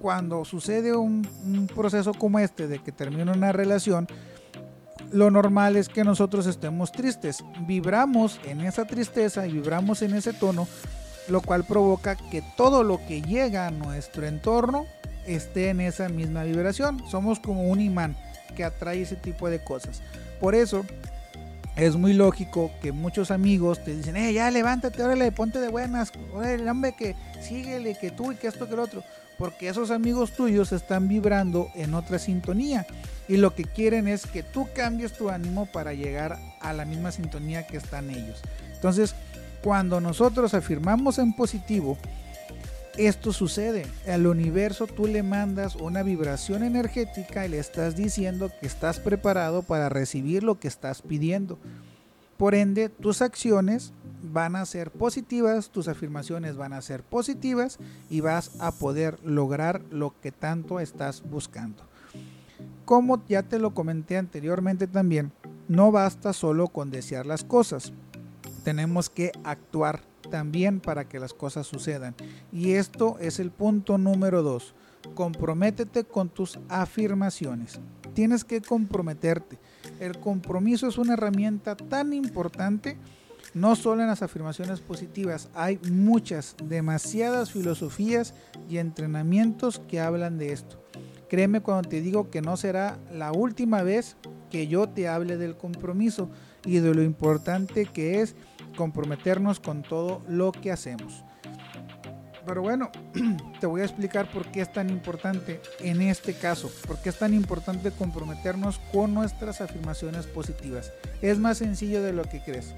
cuando 0.00 0.44
sucede 0.44 0.96
un, 0.96 1.28
un 1.44 1.66
proceso 1.66 2.14
como 2.14 2.38
este, 2.38 2.66
de 2.66 2.78
que 2.80 2.90
termina 2.90 3.32
una 3.32 3.52
relación, 3.52 4.08
lo 5.12 5.30
normal 5.30 5.76
es 5.76 5.88
que 5.88 6.04
nosotros 6.04 6.46
estemos 6.46 6.90
tristes. 6.90 7.44
Vibramos 7.60 8.40
en 8.44 8.60
esa 8.62 8.84
tristeza 8.84 9.46
y 9.46 9.52
vibramos 9.52 10.02
en 10.02 10.14
ese 10.14 10.32
tono, 10.32 10.66
lo 11.28 11.40
cual 11.40 11.64
provoca 11.64 12.16
que 12.16 12.42
todo 12.56 12.82
lo 12.82 12.98
que 13.06 13.22
llega 13.22 13.68
a 13.68 13.70
nuestro 13.70 14.26
entorno 14.26 14.86
esté 15.26 15.70
en 15.70 15.80
esa 15.80 16.08
misma 16.08 16.42
vibración. 16.44 17.02
Somos 17.08 17.38
como 17.38 17.68
un 17.68 17.80
imán 17.80 18.16
que 18.56 18.64
atrae 18.64 19.02
ese 19.02 19.16
tipo 19.16 19.48
de 19.48 19.62
cosas. 19.62 20.02
Por 20.40 20.54
eso 20.54 20.84
es 21.76 21.96
muy 21.96 22.12
lógico 22.12 22.70
que 22.80 22.92
muchos 22.92 23.30
amigos 23.30 23.82
te 23.82 23.96
dicen, 23.96 24.16
eh, 24.16 24.32
ya 24.32 24.50
levántate, 24.50 25.02
órale, 25.02 25.32
ponte 25.32 25.60
de 25.60 25.68
buenas, 25.68 26.12
órale, 26.32 26.70
hombre, 26.70 26.92
que 26.92 27.16
síguele, 27.40 27.96
que 27.98 28.10
tú 28.10 28.32
y 28.32 28.36
que 28.36 28.46
esto, 28.46 28.68
que 28.68 28.74
el 28.74 28.80
otro. 28.80 29.02
Porque 29.38 29.68
esos 29.68 29.90
amigos 29.90 30.32
tuyos 30.32 30.70
están 30.70 31.08
vibrando 31.08 31.68
en 31.74 31.94
otra 31.94 32.20
sintonía 32.20 32.86
y 33.26 33.36
lo 33.36 33.54
que 33.54 33.64
quieren 33.64 34.06
es 34.06 34.26
que 34.26 34.44
tú 34.44 34.68
cambies 34.74 35.14
tu 35.14 35.28
ánimo 35.30 35.66
para 35.66 35.92
llegar 35.92 36.38
a 36.60 36.72
la 36.72 36.84
misma 36.84 37.10
sintonía 37.10 37.66
que 37.66 37.76
están 37.76 38.10
ellos. 38.10 38.40
Entonces, 38.74 39.16
cuando 39.62 40.00
nosotros 40.00 40.54
afirmamos 40.54 41.18
en 41.18 41.32
positivo, 41.32 41.98
esto 42.96 43.32
sucede. 43.32 43.86
Al 44.06 44.26
universo 44.26 44.86
tú 44.86 45.06
le 45.06 45.22
mandas 45.22 45.76
una 45.76 46.02
vibración 46.02 46.62
energética 46.62 47.44
y 47.44 47.48
le 47.48 47.58
estás 47.58 47.96
diciendo 47.96 48.50
que 48.60 48.66
estás 48.66 49.00
preparado 49.00 49.62
para 49.62 49.88
recibir 49.88 50.42
lo 50.42 50.58
que 50.58 50.68
estás 50.68 51.02
pidiendo. 51.02 51.58
Por 52.36 52.54
ende, 52.54 52.88
tus 52.88 53.22
acciones 53.22 53.92
van 54.22 54.56
a 54.56 54.66
ser 54.66 54.90
positivas, 54.90 55.70
tus 55.70 55.88
afirmaciones 55.88 56.56
van 56.56 56.72
a 56.72 56.82
ser 56.82 57.02
positivas 57.02 57.78
y 58.10 58.20
vas 58.20 58.52
a 58.58 58.72
poder 58.72 59.18
lograr 59.24 59.82
lo 59.90 60.14
que 60.20 60.32
tanto 60.32 60.80
estás 60.80 61.22
buscando. 61.22 61.82
Como 62.84 63.24
ya 63.26 63.42
te 63.42 63.58
lo 63.58 63.74
comenté 63.74 64.18
anteriormente 64.18 64.86
también, 64.86 65.32
no 65.68 65.92
basta 65.92 66.32
solo 66.32 66.68
con 66.68 66.90
desear 66.90 67.26
las 67.26 67.44
cosas. 67.44 67.92
Tenemos 68.64 69.08
que 69.10 69.32
actuar 69.44 70.00
también 70.30 70.80
para 70.80 71.08
que 71.08 71.18
las 71.18 71.34
cosas 71.34 71.66
sucedan. 71.66 72.14
Y 72.52 72.72
esto 72.72 73.16
es 73.20 73.38
el 73.38 73.50
punto 73.50 73.98
número 73.98 74.42
dos. 74.42 74.74
Comprométete 75.14 76.04
con 76.04 76.28
tus 76.28 76.58
afirmaciones. 76.68 77.78
Tienes 78.14 78.44
que 78.44 78.60
comprometerte. 78.60 79.58
El 80.00 80.18
compromiso 80.18 80.86
es 80.86 80.98
una 80.98 81.14
herramienta 81.14 81.76
tan 81.76 82.12
importante, 82.12 82.96
no 83.52 83.76
solo 83.76 84.02
en 84.02 84.08
las 84.08 84.22
afirmaciones 84.22 84.80
positivas, 84.80 85.48
hay 85.54 85.78
muchas, 85.90 86.56
demasiadas 86.64 87.52
filosofías 87.52 88.34
y 88.68 88.78
entrenamientos 88.78 89.80
que 89.88 90.00
hablan 90.00 90.38
de 90.38 90.52
esto. 90.52 90.82
Créeme 91.28 91.60
cuando 91.60 91.88
te 91.88 92.00
digo 92.00 92.30
que 92.30 92.42
no 92.42 92.56
será 92.56 92.98
la 93.12 93.32
última 93.32 93.82
vez 93.82 94.16
que 94.50 94.68
yo 94.68 94.88
te 94.88 95.08
hable 95.08 95.36
del 95.36 95.56
compromiso 95.56 96.30
y 96.64 96.78
de 96.78 96.94
lo 96.94 97.02
importante 97.02 97.86
que 97.86 98.20
es 98.20 98.36
comprometernos 98.74 99.60
con 99.60 99.82
todo 99.82 100.22
lo 100.28 100.52
que 100.52 100.72
hacemos. 100.72 101.24
Pero 102.46 102.62
bueno, 102.62 102.90
te 103.60 103.66
voy 103.66 103.80
a 103.80 103.84
explicar 103.84 104.30
por 104.30 104.46
qué 104.46 104.60
es 104.60 104.72
tan 104.72 104.90
importante 104.90 105.60
en 105.80 106.02
este 106.02 106.34
caso, 106.34 106.70
por 106.86 106.98
qué 106.98 107.08
es 107.08 107.18
tan 107.18 107.32
importante 107.32 107.90
comprometernos 107.90 108.78
con 108.92 109.14
nuestras 109.14 109.60
afirmaciones 109.60 110.26
positivas. 110.26 110.92
Es 111.22 111.38
más 111.38 111.58
sencillo 111.58 112.02
de 112.02 112.12
lo 112.12 112.24
que 112.24 112.40
crees. 112.40 112.74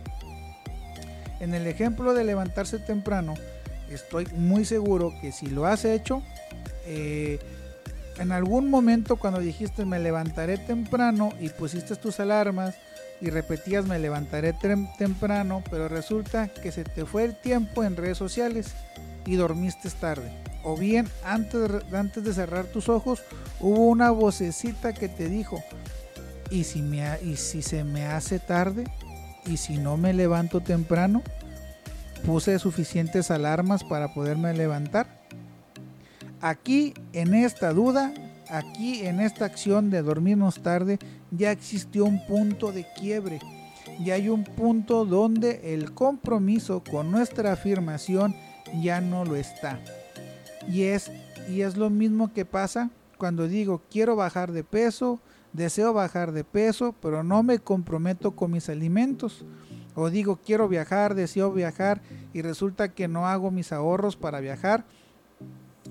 En 1.41 1.55
el 1.55 1.67
ejemplo 1.67 2.15
de 2.15 2.25
levantarse 2.25 2.79
temprano, 2.79 3.35
estoy 3.91 4.27
muy 4.37 4.65
seguro 4.65 5.13
que 5.21 5.33
si 5.33 5.47
lo 5.47 5.67
has 5.67 5.85
hecho, 5.85 6.23
eh, 6.87 7.39
en 8.19 8.33
algún 8.33 8.71
momento 8.71 9.17
cuando 9.17 9.41
dijiste 9.41 9.85
me 9.85 9.99
levantaré 9.99 10.59
temprano 10.59 11.31
y 11.41 11.49
pusiste 11.51 11.97
tus 11.97 12.21
alarmas, 12.21 12.77
y 13.21 13.31
repetías 13.31 13.87
me 13.87 13.99
levantaré 13.99 14.55
temprano, 14.99 15.63
pero 15.71 15.89
resulta 15.89 16.49
que 16.49 16.73
se 16.73 16.85
te 16.85 17.07
fue 17.07 17.25
el 17.25 17.35
tiempo 17.35 17.83
en 17.83 17.97
redes 17.97 18.19
sociales 18.19 18.75
y 19.25 19.37
dormiste 19.37 19.91
tarde. 19.91 20.31
O 20.63 20.77
bien 20.77 21.09
antes 21.25 21.61
de, 21.61 21.97
antes 21.97 22.25
de 22.25 22.35
cerrar 22.35 22.67
tus 22.67 22.89
ojos 22.89 23.23
hubo 23.61 23.87
una 23.87 24.11
vocecita 24.11 24.93
que 24.93 25.09
te 25.09 25.29
dijo, 25.29 25.63
¿y 26.51 26.65
si, 26.65 26.83
me, 26.83 27.07
¿y 27.23 27.37
si 27.37 27.63
se 27.63 27.85
me 27.85 28.07
hace 28.07 28.39
tarde? 28.39 28.85
¿Y 29.47 29.57
si 29.57 29.79
no 29.79 29.97
me 29.97 30.13
levanto 30.13 30.61
temprano? 30.61 31.23
¿Puse 32.25 32.59
suficientes 32.59 33.31
alarmas 33.31 33.85
para 33.85 34.13
poderme 34.13 34.53
levantar? 34.53 35.16
Aquí 36.49 36.95
en 37.13 37.35
esta 37.35 37.73
duda 37.73 38.13
Aquí 38.49 39.05
en 39.05 39.21
esta 39.21 39.45
acción 39.45 39.91
de 39.91 40.03
dormirnos 40.03 40.63
tarde 40.63 40.99
ya 41.33 41.51
existió 41.51 42.05
un 42.05 42.25
punto 42.27 42.71
de 42.71 42.87
quiebre. 42.97 43.41
Y 43.99 44.11
hay 44.11 44.29
un 44.29 44.45
punto 44.45 45.05
donde 45.05 45.75
el 45.75 45.93
compromiso 45.95 46.83
con 46.89 47.11
nuestra 47.11 47.53
afirmación 47.53 48.37
ya 48.81 49.01
no 49.01 49.25
lo 49.25 49.35
está. 49.35 49.81
Y 50.69 50.83
es, 50.83 51.11
y 51.49 51.63
es 51.63 51.77
lo 51.77 51.91
mismo 51.91 52.33
que 52.33 52.45
pasa 52.45 52.91
cuando 53.19 53.49
digo 53.49 53.83
quiero 53.91 54.15
bajar 54.15 54.53
de 54.53 54.63
peso, 54.63 55.21
deseo 55.53 55.93
bajar 55.93 56.31
de 56.31 56.45
peso, 56.45 56.95
pero 57.01 57.25
no 57.25 57.43
me 57.43 57.59
comprometo 57.59 58.37
con 58.37 58.53
mis 58.53 58.69
alimentos. 58.69 59.45
O 59.97 60.09
digo 60.09 60.39
quiero 60.45 60.69
viajar, 60.69 61.17
deseo 61.17 61.51
viajar 61.51 62.01
y 62.33 62.43
resulta 62.43 62.93
que 62.93 63.09
no 63.09 63.27
hago 63.27 63.51
mis 63.51 63.73
ahorros 63.73 64.15
para 64.15 64.39
viajar. 64.39 64.85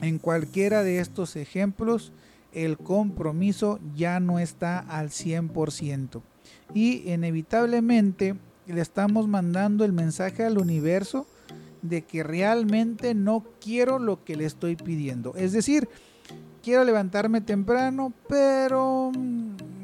En 0.01 0.19
cualquiera 0.19 0.83
de 0.83 0.99
estos 0.99 1.35
ejemplos 1.35 2.11
el 2.55 2.77
compromiso 2.77 3.79
ya 3.95 4.19
no 4.19 4.39
está 4.39 4.79
al 4.79 5.09
100%. 5.09 6.21
Y 6.73 7.11
inevitablemente 7.11 8.35
le 8.65 8.81
estamos 8.81 9.27
mandando 9.27 9.85
el 9.85 9.93
mensaje 9.93 10.43
al 10.43 10.57
universo 10.57 11.27
de 11.81 12.01
que 12.01 12.23
realmente 12.23 13.13
no 13.13 13.43
quiero 13.61 13.99
lo 13.99 14.23
que 14.23 14.35
le 14.35 14.45
estoy 14.45 14.75
pidiendo. 14.75 15.35
Es 15.35 15.51
decir, 15.51 15.87
quiero 16.63 16.83
levantarme 16.83 17.41
temprano, 17.41 18.13
pero 18.27 19.11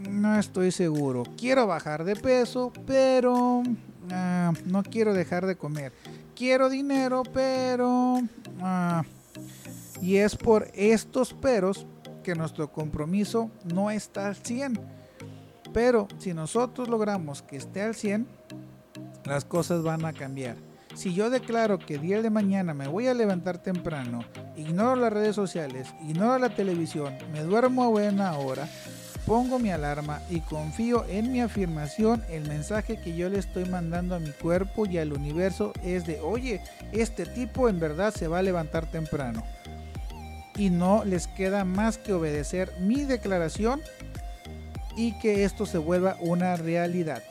no 0.10 0.40
estoy 0.40 0.72
seguro. 0.72 1.24
Quiero 1.38 1.68
bajar 1.68 2.06
de 2.06 2.16
peso, 2.16 2.72
pero 2.88 3.64
ah, 4.12 4.54
no 4.66 4.82
quiero 4.84 5.14
dejar 5.14 5.46
de 5.46 5.58
comer. 5.58 5.92
Quiero 6.36 6.70
dinero, 6.70 7.24
pero... 7.34 8.20
Ah, 8.62 9.04
y 10.02 10.18
es 10.18 10.36
por 10.36 10.68
estos 10.74 11.34
peros 11.34 11.86
que 12.24 12.36
nuestro 12.36 12.72
compromiso 12.72 13.50
no 13.74 13.92
está 13.92 14.28
al 14.28 14.36
100. 14.36 14.80
Pero 15.74 16.08
si 16.18 16.34
nosotros 16.34 16.90
logramos 16.90 17.42
que 17.42 17.58
esté 17.58 17.82
al 17.82 17.96
100, 17.96 18.28
las 19.26 19.46
cosas 19.46 19.84
van 19.84 20.04
a 20.06 20.14
cambiar. 20.14 20.58
Si 20.96 21.14
yo 21.14 21.30
declaro 21.30 21.80
que 21.80 21.98
día 21.98 22.22
de 22.22 22.30
mañana 22.30 22.74
me 22.74 22.88
voy 22.88 23.08
a 23.08 23.14
levantar 23.14 23.60
temprano, 23.60 24.26
ignoro 24.58 24.98
las 24.98 25.14
redes 25.14 25.36
sociales, 25.36 25.88
ignoro 26.06 26.38
la 26.38 26.54
televisión, 26.54 27.16
me 27.32 27.42
duermo 27.44 27.84
a 27.84 27.88
buena 27.88 28.38
hora, 28.38 28.68
pongo 29.26 29.58
mi 29.58 29.72
alarma 29.72 30.20
y 30.30 30.42
confío 30.42 31.06
en 31.08 31.32
mi 31.32 31.40
afirmación, 31.40 32.24
el 32.30 32.46
mensaje 32.46 33.00
que 33.00 33.16
yo 33.16 33.30
le 33.30 33.40
estoy 33.40 33.64
mandando 33.66 34.16
a 34.16 34.20
mi 34.20 34.32
cuerpo 34.32 34.86
y 34.86 34.98
al 34.98 35.14
universo 35.14 35.72
es 35.82 36.06
de, 36.06 36.20
oye, 36.20 36.62
este 36.92 37.26
tipo 37.26 37.70
en 37.70 37.80
verdad 37.80 38.14
se 38.14 38.28
va 38.28 38.40
a 38.40 38.44
levantar 38.44 38.86
temprano 38.86 39.46
y 40.56 40.70
no 40.70 41.04
les 41.06 41.28
queda 41.28 41.66
más 41.66 41.98
que 41.98 42.14
obedecer 42.14 42.72
mi 42.80 43.04
declaración 43.04 43.82
y 44.96 45.18
que 45.20 45.44
esto 45.44 45.66
se 45.66 45.78
vuelva 45.78 46.18
una 46.20 46.56
realidad. 46.56 47.24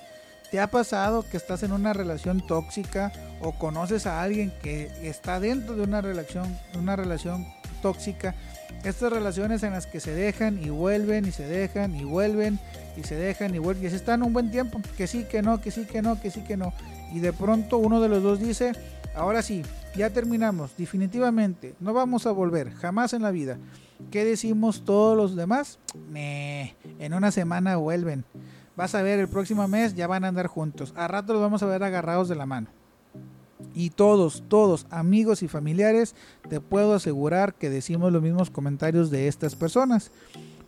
¿Te 0.50 0.58
ha 0.58 0.66
pasado 0.66 1.22
que 1.22 1.36
estás 1.36 1.62
en 1.62 1.72
una 1.72 1.92
relación 1.92 2.44
tóxica 2.44 3.12
o 3.40 3.52
conoces 3.52 4.06
a 4.06 4.20
alguien 4.20 4.52
que 4.62 4.90
está 5.02 5.38
dentro 5.38 5.76
de 5.76 5.82
una 5.82 6.00
relación, 6.00 6.58
una 6.76 6.96
relación 6.96 7.46
tóxica? 7.82 8.34
Estas 8.82 9.12
relaciones 9.12 9.62
en 9.62 9.72
las 9.72 9.86
que 9.86 10.00
se 10.00 10.12
dejan 10.12 10.60
y 10.60 10.70
vuelven 10.70 11.26
y 11.26 11.30
se 11.30 11.46
dejan 11.46 11.94
y 11.94 12.02
vuelven 12.02 12.58
y 12.96 13.04
se 13.04 13.14
dejan 13.14 13.54
y 13.54 13.58
vuelven 13.58 13.86
y 13.86 13.90
se 13.90 13.96
están 13.96 14.24
un 14.24 14.32
buen 14.32 14.50
tiempo, 14.50 14.80
que 14.96 15.06
sí, 15.06 15.24
que 15.24 15.40
no, 15.42 15.60
que 15.60 15.70
sí, 15.70 15.84
que 15.84 16.02
no, 16.02 16.20
que 16.20 16.30
sí, 16.30 16.40
que 16.40 16.56
no. 16.56 16.72
Y 17.12 17.20
de 17.20 17.32
pronto 17.32 17.78
uno 17.78 18.00
de 18.00 18.08
los 18.08 18.22
dos 18.22 18.40
dice, 18.40 18.72
ahora 19.14 19.42
sí, 19.42 19.62
ya 19.96 20.10
terminamos, 20.10 20.76
definitivamente, 20.76 21.74
no 21.80 21.92
vamos 21.92 22.26
a 22.26 22.32
volver, 22.32 22.72
jamás 22.72 23.12
en 23.12 23.22
la 23.22 23.30
vida. 23.30 23.58
¿Qué 24.10 24.24
decimos 24.24 24.82
todos 24.84 25.16
los 25.16 25.36
demás? 25.36 25.78
en 26.14 27.14
una 27.14 27.30
semana 27.30 27.76
vuelven. 27.76 28.24
Vas 28.76 28.94
a 28.94 29.02
ver, 29.02 29.18
el 29.18 29.28
próximo 29.28 29.66
mes 29.68 29.94
ya 29.94 30.06
van 30.06 30.24
a 30.24 30.28
andar 30.28 30.46
juntos. 30.46 30.92
A 30.96 31.08
rato 31.08 31.32
los 31.32 31.42
vamos 31.42 31.62
a 31.62 31.66
ver 31.66 31.82
agarrados 31.82 32.28
de 32.28 32.34
la 32.34 32.46
mano. 32.46 32.68
Y 33.74 33.90
todos, 33.90 34.42
todos, 34.48 34.86
amigos 34.90 35.42
y 35.42 35.48
familiares, 35.48 36.14
te 36.48 36.60
puedo 36.60 36.94
asegurar 36.94 37.54
que 37.54 37.70
decimos 37.70 38.12
los 38.12 38.22
mismos 38.22 38.50
comentarios 38.50 39.10
de 39.10 39.28
estas 39.28 39.54
personas. 39.54 40.10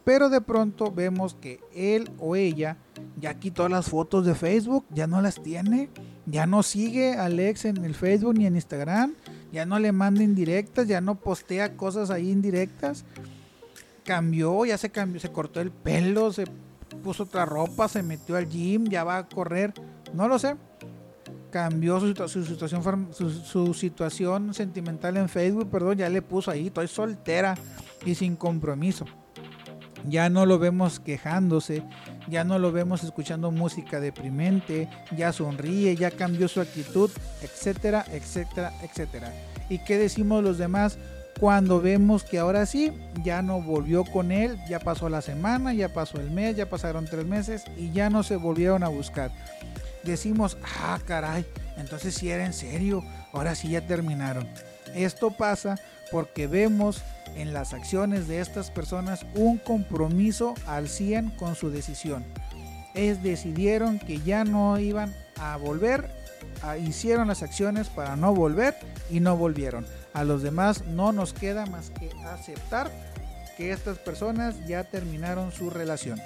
Pero 0.04 0.28
de 0.30 0.40
pronto 0.40 0.90
vemos 0.90 1.34
que 1.34 1.60
él 1.74 2.10
o 2.18 2.34
ella 2.34 2.76
ya 3.20 3.34
quitó 3.34 3.68
las 3.68 3.88
fotos 3.88 4.26
de 4.26 4.34
Facebook, 4.34 4.84
ya 4.90 5.06
no 5.06 5.20
las 5.22 5.40
tiene, 5.40 5.90
ya 6.26 6.46
no 6.46 6.62
sigue 6.62 7.14
a 7.14 7.26
Alex 7.26 7.66
en 7.66 7.84
el 7.84 7.94
Facebook 7.94 8.36
ni 8.36 8.46
en 8.46 8.56
Instagram, 8.56 9.14
ya 9.52 9.64
no 9.64 9.78
le 9.78 9.92
manda 9.92 10.22
indirectas, 10.22 10.88
ya 10.88 11.00
no 11.00 11.14
postea 11.14 11.76
cosas 11.76 12.10
ahí 12.10 12.30
indirectas. 12.30 13.04
Cambió, 14.04 14.64
ya 14.64 14.76
se 14.76 14.90
cambió, 14.90 15.20
se 15.20 15.30
cortó 15.30 15.60
el 15.60 15.70
pelo, 15.70 16.32
se 16.32 16.46
puso 17.04 17.22
otra 17.22 17.46
ropa, 17.46 17.86
se 17.88 18.02
metió 18.02 18.36
al 18.36 18.48
gym, 18.48 18.88
ya 18.88 19.04
va 19.04 19.18
a 19.18 19.28
correr, 19.28 19.72
no 20.12 20.26
lo 20.26 20.40
sé. 20.40 20.56
Cambió 21.52 22.00
su, 22.00 22.44
situación, 22.44 23.10
su 23.12 23.74
situación 23.74 24.52
sentimental 24.54 25.16
en 25.16 25.28
Facebook, 25.28 25.70
perdón, 25.70 25.98
ya 25.98 26.08
le 26.08 26.22
puso 26.22 26.50
ahí, 26.50 26.68
estoy 26.68 26.88
soltera 26.88 27.54
y 28.04 28.16
sin 28.16 28.34
compromiso 28.34 29.06
ya 30.08 30.28
no 30.28 30.46
lo 30.46 30.58
vemos 30.58 31.00
quejándose, 31.00 31.82
ya 32.28 32.44
no 32.44 32.58
lo 32.58 32.72
vemos 32.72 33.04
escuchando 33.04 33.50
música 33.50 34.00
deprimente, 34.00 34.88
ya 35.16 35.32
sonríe, 35.32 35.96
ya 35.96 36.10
cambió 36.10 36.48
su 36.48 36.60
actitud, 36.60 37.10
etcétera, 37.42 38.04
etcétera, 38.12 38.72
etcétera. 38.82 39.32
¿Y 39.68 39.78
qué 39.78 39.98
decimos 39.98 40.42
los 40.42 40.58
demás? 40.58 40.98
Cuando 41.40 41.80
vemos 41.80 42.24
que 42.24 42.38
ahora 42.38 42.66
sí, 42.66 42.92
ya 43.24 43.42
no 43.42 43.60
volvió 43.60 44.04
con 44.04 44.30
él, 44.30 44.58
ya 44.68 44.78
pasó 44.78 45.08
la 45.08 45.22
semana, 45.22 45.72
ya 45.72 45.92
pasó 45.92 46.20
el 46.20 46.30
mes, 46.30 46.56
ya 46.56 46.68
pasaron 46.68 47.06
tres 47.06 47.24
meses 47.24 47.64
y 47.76 47.90
ya 47.90 48.10
no 48.10 48.22
se 48.22 48.36
volvieron 48.36 48.84
a 48.84 48.88
buscar. 48.88 49.32
Decimos, 50.04 50.58
ah, 50.82 50.98
caray, 51.04 51.46
entonces 51.78 52.14
si 52.14 52.30
era 52.30 52.44
en 52.44 52.52
serio, 52.52 53.02
ahora 53.32 53.54
sí 53.54 53.70
ya 53.70 53.80
terminaron. 53.80 54.46
Esto 54.94 55.30
pasa 55.30 55.76
porque 56.12 56.46
vemos 56.46 57.02
en 57.34 57.52
las 57.52 57.72
acciones 57.72 58.28
de 58.28 58.40
estas 58.40 58.70
personas 58.70 59.26
un 59.34 59.58
compromiso 59.58 60.54
al 60.66 60.88
100 60.88 61.30
con 61.30 61.56
su 61.56 61.70
decisión. 61.70 62.24
Es 62.94 63.22
decidieron 63.22 63.98
que 63.98 64.20
ya 64.20 64.44
no 64.44 64.78
iban 64.78 65.14
a 65.40 65.56
volver, 65.56 66.10
hicieron 66.86 67.28
las 67.28 67.42
acciones 67.42 67.88
para 67.88 68.14
no 68.16 68.34
volver 68.34 68.76
y 69.10 69.20
no 69.20 69.36
volvieron. 69.36 69.86
A 70.12 70.24
los 70.24 70.42
demás 70.42 70.84
no 70.86 71.12
nos 71.12 71.32
queda 71.32 71.64
más 71.66 71.90
que 71.90 72.10
aceptar 72.26 72.90
que 73.56 73.72
estas 73.72 73.98
personas 73.98 74.54
ya 74.66 74.84
terminaron 74.84 75.50
su 75.52 75.70
relación. 75.70 76.20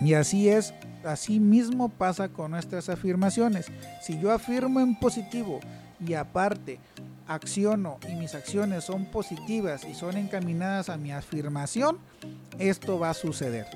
Y 0.00 0.14
así 0.14 0.48
es, 0.48 0.74
así 1.04 1.38
mismo 1.38 1.88
pasa 1.88 2.28
con 2.28 2.50
nuestras 2.50 2.88
afirmaciones. 2.88 3.66
Si 4.02 4.18
yo 4.20 4.32
afirmo 4.32 4.80
en 4.80 4.98
positivo 4.98 5.60
y 6.04 6.14
aparte 6.14 6.78
acciono 7.28 7.98
y 8.08 8.14
mis 8.14 8.34
acciones 8.34 8.84
son 8.84 9.04
positivas 9.04 9.84
y 9.84 9.94
son 9.94 10.16
encaminadas 10.16 10.88
a 10.88 10.96
mi 10.96 11.12
afirmación, 11.12 11.98
esto 12.58 12.98
va 12.98 13.10
a 13.10 13.14
suceder. 13.14 13.66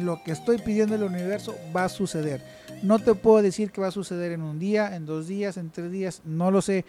Lo 0.00 0.22
que 0.24 0.32
estoy 0.32 0.58
pidiendo 0.58 0.94
al 0.94 1.02
universo 1.02 1.54
va 1.76 1.84
a 1.84 1.88
suceder. 1.88 2.42
No 2.82 2.98
te 2.98 3.14
puedo 3.14 3.42
decir 3.42 3.70
que 3.70 3.80
va 3.80 3.88
a 3.88 3.92
suceder 3.92 4.32
en 4.32 4.42
un 4.42 4.58
día, 4.58 4.96
en 4.96 5.06
dos 5.06 5.28
días, 5.28 5.56
en 5.56 5.70
tres 5.70 5.90
días, 5.90 6.22
no 6.24 6.50
lo 6.50 6.62
sé. 6.62 6.84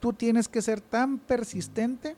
Tú 0.00 0.12
tienes 0.12 0.48
que 0.48 0.60
ser 0.60 0.80
tan 0.80 1.18
persistente 1.18 2.16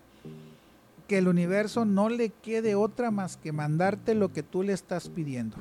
que 1.07 1.19
el 1.19 1.29
universo 1.29 1.85
no 1.85 2.09
le 2.09 2.31
quede 2.31 2.75
otra 2.75 3.11
más 3.11 3.37
que 3.37 3.53
mandarte 3.53 4.15
lo 4.15 4.33
que 4.33 4.43
tú 4.43 4.63
le 4.63 4.73
estás 4.73 5.09
pidiendo. 5.09 5.57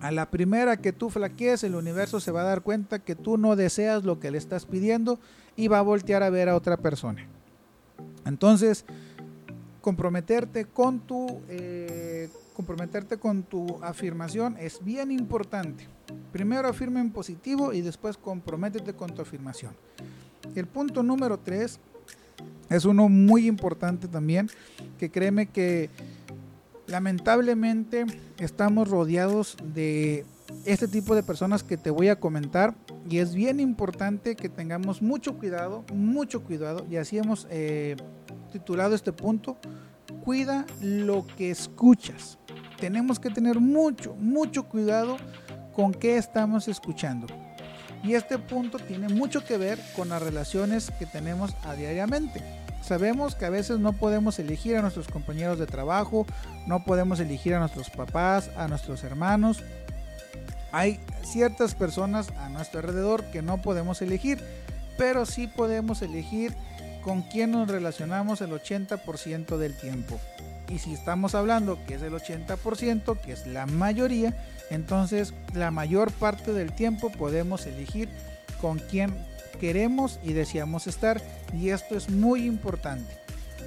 A 0.00 0.10
la 0.10 0.30
primera 0.30 0.78
que 0.78 0.92
tú 0.92 1.10
flaquees, 1.10 1.62
el 1.62 1.74
universo 1.74 2.20
se 2.20 2.32
va 2.32 2.40
a 2.40 2.44
dar 2.44 2.62
cuenta 2.62 3.00
que 3.00 3.14
tú 3.14 3.36
no 3.36 3.54
deseas 3.54 4.04
lo 4.04 4.18
que 4.18 4.30
le 4.30 4.38
estás 4.38 4.64
pidiendo 4.64 5.18
y 5.56 5.68
va 5.68 5.78
a 5.78 5.82
voltear 5.82 6.22
a 6.22 6.30
ver 6.30 6.48
a 6.48 6.56
otra 6.56 6.78
persona. 6.78 7.26
Entonces, 8.24 8.86
comprometerte 9.82 10.64
con 10.64 11.00
tu, 11.00 11.40
eh, 11.48 12.30
comprometerte 12.54 13.18
con 13.18 13.42
tu 13.42 13.78
afirmación 13.82 14.56
es 14.58 14.82
bien 14.82 15.10
importante. 15.10 15.86
Primero 16.32 16.68
afirma 16.68 17.00
en 17.00 17.10
positivo 17.10 17.72
y 17.72 17.82
después 17.82 18.16
comprométete 18.16 18.94
con 18.94 19.14
tu 19.14 19.20
afirmación. 19.20 19.72
El 20.54 20.66
punto 20.66 21.02
número 21.02 21.38
tres 21.38 21.78
es 22.70 22.84
uno 22.84 23.08
muy 23.08 23.46
importante 23.46 24.08
también, 24.08 24.48
que 24.98 25.10
créeme 25.10 25.46
que 25.46 25.90
lamentablemente 26.90 28.04
estamos 28.38 28.88
rodeados 28.88 29.56
de 29.62 30.26
este 30.64 30.88
tipo 30.88 31.14
de 31.14 31.22
personas 31.22 31.62
que 31.62 31.76
te 31.76 31.90
voy 31.90 32.08
a 32.08 32.16
comentar 32.16 32.74
y 33.08 33.18
es 33.18 33.34
bien 33.34 33.60
importante 33.60 34.36
que 34.36 34.48
tengamos 34.48 35.00
mucho 35.00 35.38
cuidado, 35.38 35.84
mucho 35.94 36.42
cuidado 36.42 36.84
y 36.90 36.96
así 36.96 37.18
hemos 37.18 37.46
eh, 37.50 37.96
titulado 38.52 38.94
este 38.94 39.12
punto, 39.12 39.56
cuida 40.24 40.66
lo 40.82 41.26
que 41.36 41.50
escuchas. 41.50 42.38
Tenemos 42.78 43.20
que 43.20 43.30
tener 43.30 43.60
mucho, 43.60 44.14
mucho 44.16 44.64
cuidado 44.64 45.16
con 45.74 45.92
qué 45.92 46.16
estamos 46.16 46.66
escuchando. 46.68 47.26
Y 48.02 48.14
este 48.14 48.38
punto 48.38 48.78
tiene 48.78 49.08
mucho 49.08 49.44
que 49.44 49.58
ver 49.58 49.78
con 49.94 50.08
las 50.08 50.22
relaciones 50.22 50.90
que 50.98 51.06
tenemos 51.06 51.54
a 51.64 51.74
diariamente. 51.74 52.42
Sabemos 52.80 53.34
que 53.34 53.44
a 53.44 53.50
veces 53.50 53.78
no 53.78 53.92
podemos 53.92 54.38
elegir 54.38 54.76
a 54.76 54.82
nuestros 54.82 55.08
compañeros 55.08 55.58
de 55.58 55.66
trabajo, 55.66 56.26
no 56.66 56.84
podemos 56.84 57.20
elegir 57.20 57.54
a 57.54 57.60
nuestros 57.60 57.90
papás, 57.90 58.50
a 58.56 58.68
nuestros 58.68 59.04
hermanos. 59.04 59.62
Hay 60.72 61.00
ciertas 61.22 61.74
personas 61.74 62.30
a 62.38 62.48
nuestro 62.48 62.80
alrededor 62.80 63.24
que 63.24 63.42
no 63.42 63.60
podemos 63.60 64.02
elegir, 64.02 64.38
pero 64.96 65.26
sí 65.26 65.46
podemos 65.46 66.02
elegir 66.02 66.54
con 67.02 67.22
quién 67.22 67.50
nos 67.52 67.68
relacionamos 67.68 68.40
el 68.40 68.50
80% 68.50 69.56
del 69.56 69.76
tiempo. 69.76 70.18
Y 70.68 70.78
si 70.78 70.94
estamos 70.94 71.34
hablando 71.34 71.78
que 71.86 71.94
es 71.94 72.02
el 72.02 72.12
80%, 72.12 73.20
que 73.20 73.32
es 73.32 73.46
la 73.46 73.66
mayoría, 73.66 74.36
entonces 74.70 75.34
la 75.52 75.70
mayor 75.70 76.12
parte 76.12 76.52
del 76.52 76.72
tiempo 76.72 77.10
podemos 77.10 77.66
elegir 77.66 78.08
con 78.60 78.78
quién 78.78 79.12
queremos 79.60 80.18
y 80.24 80.32
deseamos 80.32 80.86
estar. 80.86 81.22
Y 81.54 81.68
esto 81.68 81.96
es 81.96 82.10
muy 82.10 82.46
importante, 82.46 83.12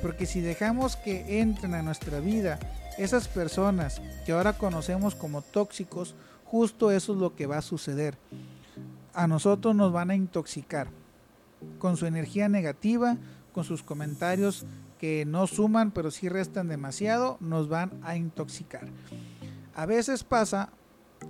porque 0.02 0.26
si 0.26 0.42
dejamos 0.42 0.98
que 0.98 1.40
entren 1.40 1.76
a 1.76 1.84
nuestra 1.84 2.20
vida 2.20 2.60
esas 2.98 3.28
personas 3.28 4.02
que 4.26 4.34
ahora 4.34 4.54
conocemos 4.54 5.16
como 5.16 5.42
tóxicos, 5.42 6.16
justo 6.44 6.92
eso 6.92 7.14
es 7.14 7.20
lo 7.20 7.36
que 7.36 7.46
va 7.46 7.60
a 7.60 7.62
suceder. 7.62 8.18
A 9.14 9.28
nosotros 9.28 9.76
nos 9.76 9.94
van 9.94 10.10
a 10.10 10.16
intoxicar 10.16 10.88
con 11.80 11.96
su 11.96 12.08
energía 12.08 12.50
negativa, 12.50 13.18
con 13.54 13.64
sus 13.64 13.84
comentarios 13.84 14.66
que 15.00 15.26
no 15.26 15.48
suman 15.48 15.92
pero 15.92 16.12
sí 16.12 16.30
restan 16.30 16.68
demasiado, 16.68 17.38
nos 17.40 17.70
van 17.70 17.92
a 18.04 18.16
intoxicar. 18.16 18.88
A 19.76 19.86
veces 19.86 20.24
pasa 20.24 20.70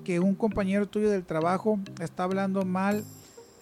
que 0.04 0.20
un 0.20 0.36
compañero 0.36 0.88
tuyo 0.88 1.10
del 1.10 1.26
trabajo 1.26 1.80
está 2.00 2.24
hablando 2.24 2.66
mal 2.66 3.04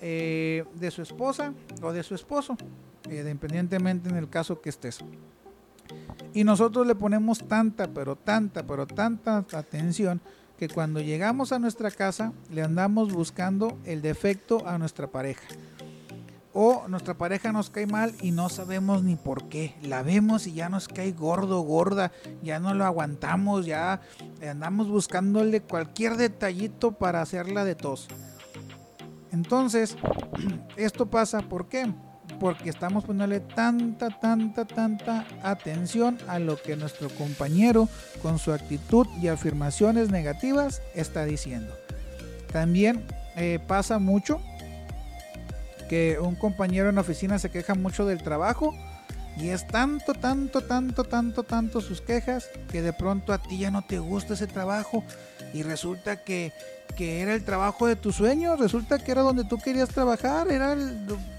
eh, 0.03 0.65
de 0.73 0.89
su 0.89 1.03
esposa 1.03 1.53
o 1.83 1.93
de 1.93 2.01
su 2.01 2.15
esposo, 2.15 2.57
eh, 3.07 3.19
independientemente 3.19 4.09
en 4.09 4.15
el 4.15 4.29
caso 4.29 4.59
que 4.59 4.69
estés. 4.69 4.99
Y 6.33 6.43
nosotros 6.43 6.87
le 6.87 6.95
ponemos 6.95 7.47
tanta, 7.47 7.87
pero 7.87 8.15
tanta, 8.15 8.63
pero 8.63 8.87
tanta 8.87 9.37
atención 9.53 10.19
que 10.57 10.69
cuando 10.69 11.01
llegamos 11.01 11.51
a 11.51 11.59
nuestra 11.59 11.91
casa 11.91 12.33
le 12.49 12.63
andamos 12.63 13.13
buscando 13.13 13.77
el 13.85 14.01
defecto 14.01 14.67
a 14.67 14.79
nuestra 14.79 15.05
pareja. 15.05 15.47
O 16.53 16.87
nuestra 16.87 17.13
pareja 17.13 17.51
nos 17.51 17.69
cae 17.69 17.85
mal 17.85 18.13
y 18.21 18.31
no 18.31 18.49
sabemos 18.49 19.03
ni 19.03 19.15
por 19.15 19.49
qué. 19.49 19.75
La 19.83 20.01
vemos 20.01 20.47
y 20.47 20.53
ya 20.53 20.67
nos 20.67 20.87
cae 20.87 21.11
gordo, 21.11 21.61
gorda, 21.61 22.11
ya 22.41 22.59
no 22.59 22.73
lo 22.73 22.85
aguantamos, 22.85 23.67
ya 23.67 24.01
andamos 24.41 24.89
buscándole 24.89 25.61
cualquier 25.61 26.17
detallito 26.17 26.91
para 26.91 27.21
hacerla 27.21 27.65
de 27.65 27.75
tos. 27.75 28.07
Entonces, 29.31 29.97
esto 30.77 31.09
pasa, 31.09 31.41
¿por 31.41 31.69
qué? 31.69 31.91
Porque 32.39 32.69
estamos 32.69 33.03
poniéndole 33.03 33.39
tanta, 33.39 34.09
tanta, 34.09 34.65
tanta 34.65 35.25
atención 35.43 36.17
a 36.27 36.39
lo 36.39 36.61
que 36.61 36.75
nuestro 36.75 37.09
compañero 37.09 37.87
con 38.21 38.39
su 38.39 38.51
actitud 38.51 39.07
y 39.21 39.27
afirmaciones 39.27 40.09
negativas 40.09 40.81
está 40.95 41.25
diciendo. 41.25 41.73
También 42.51 43.05
eh, 43.35 43.59
pasa 43.65 43.99
mucho 43.99 44.41
que 45.89 46.19
un 46.19 46.35
compañero 46.35 46.89
en 46.89 46.95
la 46.95 47.01
oficina 47.01 47.37
se 47.37 47.49
queja 47.49 47.75
mucho 47.75 48.05
del 48.05 48.23
trabajo 48.23 48.73
y 49.37 49.49
es 49.49 49.65
tanto, 49.67 50.13
tanto, 50.13 50.61
tanto, 50.61 51.03
tanto, 51.03 51.43
tanto 51.43 51.81
sus 51.81 52.01
quejas 52.01 52.49
que 52.71 52.81
de 52.81 52.93
pronto 52.93 53.33
a 53.33 53.41
ti 53.41 53.57
ya 53.57 53.71
no 53.71 53.81
te 53.81 53.99
gusta 53.99 54.33
ese 54.33 54.47
trabajo 54.47 55.03
y 55.53 55.63
resulta 55.63 56.23
que 56.23 56.53
que 56.91 57.21
era 57.21 57.33
el 57.33 57.43
trabajo 57.43 57.87
de 57.87 57.95
tus 57.95 58.15
sueños, 58.15 58.59
resulta 58.59 58.99
que 58.99 59.11
era 59.11 59.21
donde 59.21 59.43
tú 59.43 59.57
querías 59.57 59.89
trabajar, 59.89 60.51
era 60.51 60.75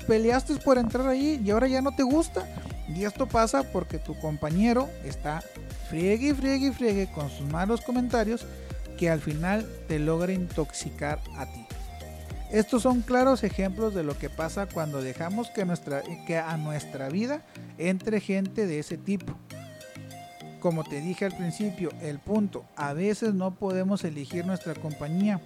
peleaste 0.07 0.57
por 0.57 0.79
entrar 0.79 1.07
ahí 1.07 1.41
y 1.45 1.51
ahora 1.51 1.69
ya 1.69 1.83
no 1.83 1.95
te 1.95 2.03
gusta. 2.03 2.47
Y 2.89 3.05
esto 3.05 3.27
pasa 3.27 3.63
porque 3.63 3.99
tu 3.99 4.19
compañero 4.19 4.89
está 5.05 5.43
friegue, 5.89 6.35
friegue, 6.35 6.73
friegue 6.73 7.09
con 7.11 7.31
sus 7.31 7.47
malos 7.49 7.81
comentarios 7.81 8.45
que 8.99 9.09
al 9.09 9.21
final 9.21 9.67
te 9.89 9.99
logra 9.99 10.33
intoxicar 10.33 11.21
a 11.37 11.47
ti. 11.47 11.67
Estos 12.53 12.83
son 12.83 13.01
claros 13.01 13.45
ejemplos 13.45 13.95
de 13.95 14.05
lo 14.05 14.19
que 14.19 14.29
pasa 14.29 14.67
cuando 14.67 15.01
dejamos 15.01 15.49
que, 15.49 15.65
nuestra, 15.65 16.03
que 16.27 16.37
a 16.37 16.59
nuestra 16.59 17.09
vida 17.09 17.47
entre 17.79 18.21
gente 18.21 18.67
de 18.67 18.79
ese 18.79 18.99
tipo. 18.99 19.35
Como 20.61 20.85
te 20.85 21.01
dije 21.01 21.25
al 21.25 21.35
principio, 21.35 21.89
el 22.03 22.19
punto, 22.19 22.67
a 22.77 22.93
veces 22.93 23.33
no 23.33 23.55
podemos 23.55 24.05
elegir 24.05 24.45
nuestra 24.45 24.75
compañía. 24.75 25.41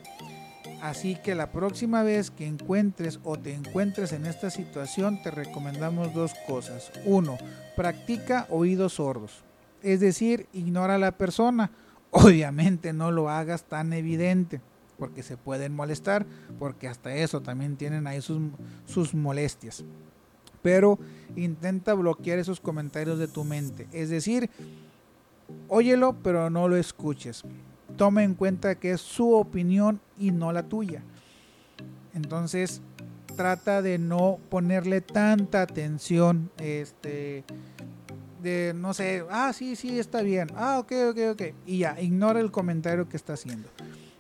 Así 0.83 1.15
que 1.15 1.37
la 1.37 1.53
próxima 1.53 2.03
vez 2.03 2.33
que 2.33 2.45
encuentres 2.45 3.21
o 3.23 3.39
te 3.39 3.55
encuentres 3.55 4.11
en 4.11 4.27
esta 4.27 4.51
situación, 4.51 5.23
te 5.23 5.31
recomendamos 5.31 6.13
dos 6.13 6.33
cosas. 6.49 6.91
Uno, 7.05 7.39
practica 7.77 8.49
oídos 8.51 8.95
sordos. 8.95 9.45
Es 9.81 10.01
decir, 10.01 10.49
ignora 10.53 10.97
a 10.97 10.99
la 10.99 11.13
persona. 11.13 11.71
Obviamente 12.11 12.93
no 12.93 13.13
lo 13.13 13.31
hagas 13.31 13.63
tan 13.63 13.93
evidente 13.93 14.61
porque 14.99 15.23
se 15.23 15.37
pueden 15.37 15.75
molestar, 15.75 16.27
porque 16.59 16.89
hasta 16.89 17.15
eso 17.15 17.41
también 17.43 17.77
tienen 17.77 18.07
ahí 18.07 18.21
sus, 18.21 18.41
sus 18.87 19.15
molestias. 19.15 19.85
Pero 20.63 20.99
intenta 21.37 21.95
bloquear 21.95 22.39
esos 22.39 22.61
comentarios 22.61 23.19
de 23.19 23.29
tu 23.29 23.45
mente. 23.45 23.87
Es 23.93 24.11
decir, 24.11 24.51
óyelo, 25.69 26.17
pero 26.23 26.51
no 26.51 26.69
lo 26.69 26.77
escuches. 26.77 27.45
Toma 27.97 28.25
en 28.25 28.35
cuenta 28.35 28.75
que 28.75 28.93
es 28.93 29.01
su 29.01 29.33
opinión 29.33 30.01
y 30.19 30.33
no 30.33 30.53
la 30.53 30.65
tuya. 30.65 31.03
Entonces, 32.15 32.83
trata 33.37 33.83
de 33.83 33.99
no 33.99 34.39
ponerle 34.49 35.03
tanta 35.03 35.63
atención, 35.63 36.51
este, 36.59 37.45
de 38.43 38.73
no 38.75 38.95
sé, 38.95 39.25
ah, 39.31 39.53
sí, 39.53 39.77
sí, 39.77 39.99
está 39.99 40.23
bien, 40.23 40.49
ah, 40.57 40.79
ok, 40.79 40.93
ok, 41.11 41.19
ok, 41.33 41.43
y 41.67 41.79
ya, 41.79 42.01
ignora 42.01 42.41
el 42.41 42.51
comentario 42.51 43.09
que 43.09 43.17
está 43.17 43.35
haciendo. 43.35 43.69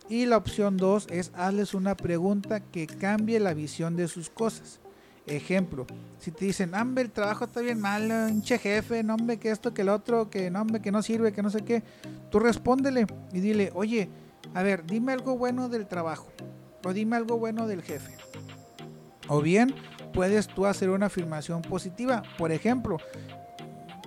Y 0.09 0.27
la 0.27 0.37
opción 0.37 0.77
2 0.77 1.09
es 1.11 1.33
hazles 1.35 1.75
una 1.75 1.97
pregunta 1.97 2.61
que 2.61 2.87
cambie 2.87 3.41
la 3.41 3.55
visión 3.55 3.97
de 3.97 4.07
sus 4.09 4.31
cosas. 4.31 4.81
Ejemplo, 5.27 5.87
si 6.21 6.31
te 6.31 6.45
dicen, 6.45 6.73
hombre, 6.75 7.03
el 7.03 7.11
trabajo 7.11 7.47
está 7.47 7.61
bien 7.61 7.81
mal, 7.81 8.09
hinche 8.31 8.59
jefe, 8.59 9.03
no 9.03 9.15
hombre, 9.17 9.39
que 9.39 9.51
esto, 9.51 9.75
que 9.75 9.83
el 9.83 9.89
otro, 9.89 10.31
que 10.31 10.49
no 10.51 10.63
hombre, 10.63 10.81
que 10.81 10.93
no 10.93 11.03
sirve, 11.03 11.33
que 11.33 11.43
no 11.43 11.51
sé 11.51 11.63
qué, 11.63 11.83
tú 12.31 12.39
respóndele 12.39 13.07
y 13.33 13.41
dile, 13.41 13.73
oye, 13.75 14.09
a 14.55 14.63
ver, 14.63 14.87
dime 14.87 15.13
algo 15.13 15.37
bueno 15.37 15.69
del 15.69 15.89
trabajo, 15.89 16.29
o 16.85 16.93
dime 16.93 17.17
algo 17.17 17.39
bueno 17.39 17.67
del 17.67 17.83
jefe. 17.83 18.13
O 19.27 19.43
bien, 19.43 19.75
puedes 20.13 20.47
tú 20.47 20.67
hacer 20.67 20.91
una 20.91 21.07
afirmación 21.07 21.63
positiva. 21.63 22.23
Por 22.39 22.53
ejemplo, 22.53 22.99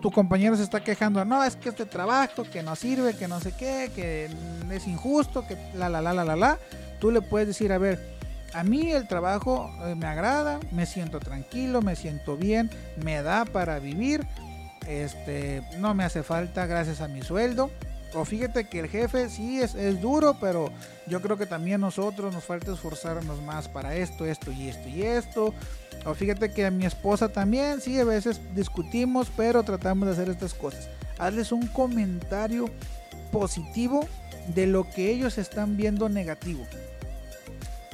tu 0.01 0.11
compañero 0.11 0.55
se 0.55 0.63
está 0.63 0.83
quejando, 0.83 1.23
no, 1.25 1.43
es 1.43 1.55
que 1.55 1.69
este 1.69 1.85
trabajo, 1.85 2.43
que 2.43 2.63
no 2.63 2.75
sirve, 2.75 3.15
que 3.15 3.27
no 3.27 3.39
sé 3.39 3.51
qué, 3.51 3.91
que 3.93 4.29
es 4.71 4.87
injusto, 4.87 5.45
que 5.45 5.57
la, 5.73 5.89
la, 5.89 6.01
la, 6.01 6.13
la, 6.13 6.23
la, 6.23 6.35
la, 6.35 6.59
tú 6.99 7.11
le 7.11 7.21
puedes 7.21 7.47
decir, 7.47 7.71
a 7.71 7.77
ver, 7.77 8.17
a 8.53 8.63
mí 8.63 8.91
el 8.91 9.07
trabajo 9.07 9.71
eh, 9.83 9.95
me 9.95 10.07
agrada, 10.07 10.59
me 10.71 10.85
siento 10.85 11.19
tranquilo, 11.19 11.81
me 11.81 11.95
siento 11.95 12.37
bien, 12.37 12.69
me 13.03 13.21
da 13.21 13.45
para 13.45 13.79
vivir, 13.79 14.25
este, 14.87 15.63
no 15.77 15.93
me 15.93 16.03
hace 16.03 16.23
falta 16.23 16.65
gracias 16.65 17.01
a 17.01 17.07
mi 17.07 17.21
sueldo. 17.21 17.69
O 18.15 18.25
fíjate 18.25 18.67
que 18.67 18.79
el 18.79 18.89
jefe 18.89 19.29
sí 19.29 19.61
es, 19.61 19.75
es 19.75 20.01
duro, 20.01 20.35
pero 20.41 20.71
yo 21.05 21.21
creo 21.21 21.37
que 21.37 21.45
también 21.45 21.79
nosotros 21.79 22.33
nos 22.33 22.43
falta 22.43 22.73
esforzarnos 22.73 23.39
más 23.43 23.67
para 23.67 23.95
esto, 23.95 24.25
esto 24.25 24.51
y 24.51 24.67
esto 24.67 24.89
y 24.89 25.03
esto. 25.03 25.53
O 26.05 26.13
fíjate 26.13 26.51
que 26.51 26.65
a 26.65 26.71
mi 26.71 26.85
esposa 26.85 27.29
también, 27.29 27.81
sí, 27.81 27.99
a 27.99 28.05
veces 28.05 28.39
discutimos, 28.55 29.31
pero 29.35 29.63
tratamos 29.63 30.07
de 30.07 30.13
hacer 30.13 30.29
estas 30.29 30.53
cosas. 30.53 30.89
Hazles 31.17 31.51
un 31.51 31.67
comentario 31.67 32.69
positivo 33.31 34.07
de 34.53 34.67
lo 34.67 34.89
que 34.89 35.11
ellos 35.11 35.37
están 35.37 35.77
viendo 35.77 36.09
negativo. 36.09 36.65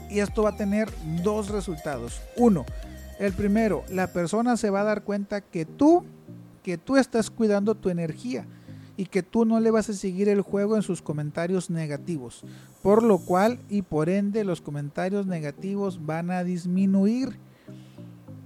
Y 0.10 0.20
esto 0.20 0.44
va 0.44 0.52
a 0.52 0.58
tener 0.58 0.90
dos 1.24 1.50
resultados. 1.50 2.22
Uno, 2.38 2.66
el 3.20 3.34
primero, 3.34 3.84
la 3.90 4.08
persona 4.08 4.56
se 4.58 4.70
va 4.70 4.82
a 4.82 4.86
dar 4.86 5.04
cuenta 5.04 5.42
que 5.42 5.66
tú, 5.66 6.06
que 6.64 6.78
tú 6.78 6.98
estás 6.98 7.30
cuidando 7.30 7.76
tu 7.76 7.90
energía 7.90 8.46
y 8.98 9.06
que 9.08 9.24
tú 9.24 9.46
no 9.46 9.60
le 9.60 9.72
vas 9.72 9.90
a 9.90 9.94
seguir 9.94 10.30
el 10.30 10.42
juego 10.42 10.76
en 10.76 10.84
sus 10.84 11.02
comentarios 11.02 11.70
negativos. 11.70 12.44
Por 12.82 13.04
lo 13.04 13.18
cual 13.18 13.60
y 13.70 13.82
por 13.82 14.10
ende 14.10 14.44
los 14.44 14.62
comentarios 14.62 15.26
negativos 15.26 16.06
van 16.06 16.32
a 16.32 16.44
disminuir 16.44 17.38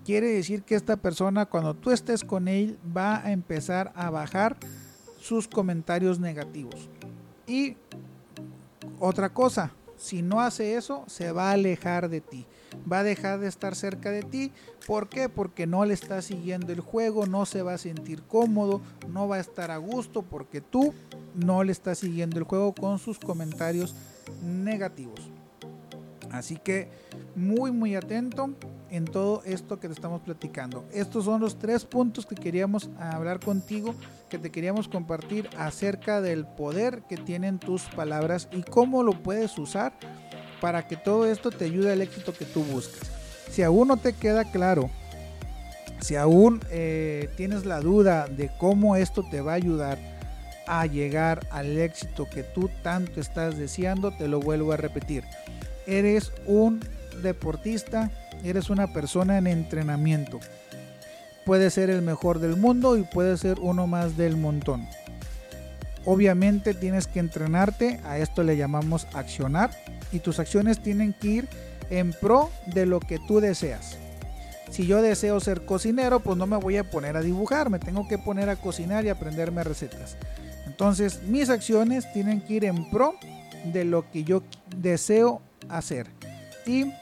quiere 0.10 0.30
decir 0.30 0.64
que 0.64 0.74
esta 0.74 0.98
persona 0.98 1.46
cuando 1.46 1.76
tú 1.76 1.92
estés 1.92 2.24
con 2.24 2.48
él 2.48 2.80
va 2.98 3.24
a 3.24 3.32
empezar 3.32 3.92
a 3.94 4.10
bajar 4.10 4.58
sus 5.22 5.48
comentarios 5.48 6.20
negativos. 6.20 6.90
Y 7.46 7.78
otra 9.00 9.30
cosa, 9.30 9.72
si 9.98 10.24
no 10.24 10.42
hace 10.42 10.74
eso, 10.74 11.04
se 11.06 11.32
va 11.32 11.50
a 11.50 11.52
alejar 11.52 12.10
de 12.10 12.22
ti. 12.22 12.48
Va 12.92 13.02
a 13.02 13.04
dejar 13.04 13.40
de 13.40 13.48
estar 13.48 13.76
cerca 13.76 14.10
de 14.10 14.24
ti. 14.24 14.52
¿Por 14.88 15.10
qué? 15.10 15.30
Porque 15.30 15.68
no 15.68 15.86
le 15.86 15.94
está 15.94 16.24
siguiendo 16.24 16.74
el 16.74 16.80
juego, 16.80 17.28
no 17.28 17.46
se 17.46 17.62
va 17.62 17.76
a 17.76 17.78
sentir 17.78 18.24
cómodo, 18.24 18.82
no 19.10 19.28
va 19.28 19.36
a 19.36 19.42
estar 19.42 19.70
a 19.70 19.78
gusto 19.78 20.24
porque 20.24 20.60
tú 20.60 20.92
no 21.36 21.64
le 21.64 21.72
estás 21.72 22.00
siguiendo 22.00 22.40
el 22.40 22.46
juego 22.46 22.74
con 22.74 22.98
sus 22.98 23.20
comentarios 23.20 23.94
negativos. 24.44 25.30
Así 26.32 26.58
que 26.58 26.90
muy 27.36 27.72
muy 27.72 27.94
atento 27.96 28.56
en 28.92 29.06
todo 29.06 29.42
esto 29.46 29.80
que 29.80 29.88
te 29.88 29.94
estamos 29.94 30.22
platicando. 30.22 30.86
Estos 30.94 31.26
son 31.26 31.42
los 31.42 31.58
tres 31.60 31.86
puntos 31.86 32.26
que 32.26 32.36
queríamos 32.36 32.90
hablar 33.00 33.40
contigo, 33.40 33.96
que 34.30 34.38
te 34.38 34.52
queríamos 34.52 34.88
compartir 34.88 35.50
acerca 35.58 36.22
del 36.22 36.46
poder 36.46 37.04
que 37.10 37.18
tienen 37.18 37.60
tus 37.60 37.84
palabras 37.84 38.48
y 38.52 38.64
cómo 38.64 39.04
lo 39.04 39.14
puedes 39.14 39.58
usar 39.58 39.94
para 40.62 40.88
que 40.88 40.98
todo 40.98 41.26
esto 41.26 41.52
te 41.52 41.66
ayude 41.66 41.92
al 41.92 42.02
éxito 42.02 42.34
que 42.34 42.46
tú 42.46 42.64
buscas. 42.64 43.10
Si 43.50 43.64
aún 43.64 43.88
no 43.88 43.98
te 43.98 44.14
queda 44.14 44.46
claro, 44.52 44.90
si 46.02 46.16
aún 46.16 46.62
eh, 46.70 47.30
tienes 47.38 47.66
la 47.66 47.80
duda 47.80 48.28
de 48.28 48.50
cómo 48.58 48.96
esto 48.96 49.24
te 49.30 49.42
va 49.42 49.54
a 49.54 49.56
ayudar 49.56 49.98
a 50.68 50.86
llegar 50.86 51.48
al 51.50 51.78
éxito 51.80 52.28
que 52.30 52.44
tú 52.44 52.70
tanto 52.84 53.20
estás 53.20 53.58
deseando, 53.58 54.12
te 54.12 54.28
lo 54.28 54.40
vuelvo 54.40 54.72
a 54.72 54.78
repetir. 54.78 55.24
Eres 55.88 56.32
un 56.46 56.80
deportista 57.24 58.12
eres 58.44 58.70
una 58.70 58.94
persona 58.94 59.38
en 59.38 59.48
entrenamiento. 59.48 60.40
Puede 61.46 61.70
ser 61.70 61.90
el 61.90 62.02
mejor 62.02 62.40
del 62.40 62.58
mundo 62.58 62.98
y 62.98 63.04
puede 63.04 63.38
ser 63.38 63.60
uno 63.60 63.88
más 63.88 64.18
del 64.18 64.38
montón. 64.38 64.88
Obviamente 66.06 66.74
tienes 66.74 67.08
que 67.08 67.20
entrenarte, 67.20 68.00
a 68.06 68.18
esto 68.18 68.44
le 68.44 68.58
llamamos 68.58 69.08
accionar, 69.14 69.72
y 70.12 70.20
tus 70.20 70.40
acciones 70.40 70.82
tienen 70.82 71.14
que 71.14 71.28
ir 71.28 71.50
en 71.90 72.14
pro 72.14 72.50
de 72.68 72.86
lo 72.86 73.00
que 73.00 73.20
tú 73.28 73.40
deseas. 73.40 73.98
Si 74.72 74.86
yo 74.86 75.02
deseo 75.02 75.40
ser 75.40 75.66
cocinero, 75.66 76.20
pues 76.20 76.38
no 76.38 76.46
me 76.46 76.58
voy 76.58 76.78
a 76.78 76.90
poner 76.90 77.18
a 77.18 77.22
dibujar, 77.22 77.70
me 77.70 77.80
tengo 77.80 78.08
que 78.08 78.18
poner 78.18 78.50
a 78.50 78.56
cocinar 78.56 79.04
y 79.06 79.10
aprenderme 79.10 79.64
recetas. 79.64 80.16
Entonces 80.68 81.24
mis 81.24 81.50
acciones 81.50 82.12
tienen 82.14 82.42
que 82.42 82.54
ir 82.54 82.66
en 82.66 82.90
pro 82.92 83.16
de 83.66 83.84
lo 83.84 84.10
que 84.12 84.24
yo 84.24 84.44
deseo 84.78 85.42
hacer. 85.68 86.08
Y 86.66 86.94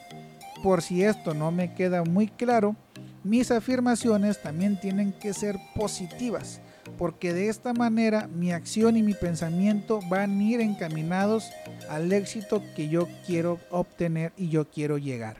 por 0.62 0.82
si 0.82 1.02
esto 1.02 1.34
no 1.34 1.50
me 1.50 1.74
queda 1.74 2.04
muy 2.04 2.28
claro, 2.28 2.76
mis 3.24 3.50
afirmaciones 3.50 4.40
también 4.40 4.78
tienen 4.80 5.12
que 5.12 5.34
ser 5.34 5.58
positivas, 5.74 6.60
porque 6.96 7.32
de 7.32 7.48
esta 7.48 7.72
manera 7.72 8.28
mi 8.28 8.52
acción 8.52 8.96
y 8.96 9.02
mi 9.02 9.14
pensamiento 9.14 10.00
van 10.08 10.38
a 10.38 10.42
ir 10.42 10.60
encaminados 10.60 11.50
al 11.90 12.12
éxito 12.12 12.62
que 12.74 12.88
yo 12.88 13.08
quiero 13.26 13.58
obtener 13.70 14.32
y 14.36 14.48
yo 14.48 14.68
quiero 14.68 14.98
llegar. 14.98 15.36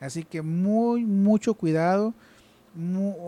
Así 0.00 0.24
que 0.24 0.42
muy, 0.42 1.04
mucho 1.04 1.54
cuidado 1.54 2.14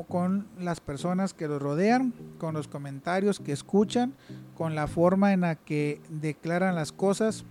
con 0.09 0.47
las 0.59 0.81
personas 0.81 1.35
que 1.35 1.49
lo 1.49 1.59
rodean, 1.59 2.13
con 2.39 2.55
los 2.55 2.69
comentarios 2.69 3.41
que 3.41 3.53
escuchan, 3.53 4.15
con 4.57 4.75
la 4.75 4.87
forma 4.87 5.33
en 5.33 5.41
la 5.41 5.57
que 5.57 6.01
declaran 6.09 6.75
las 6.75 6.93
cosas. 6.93 7.45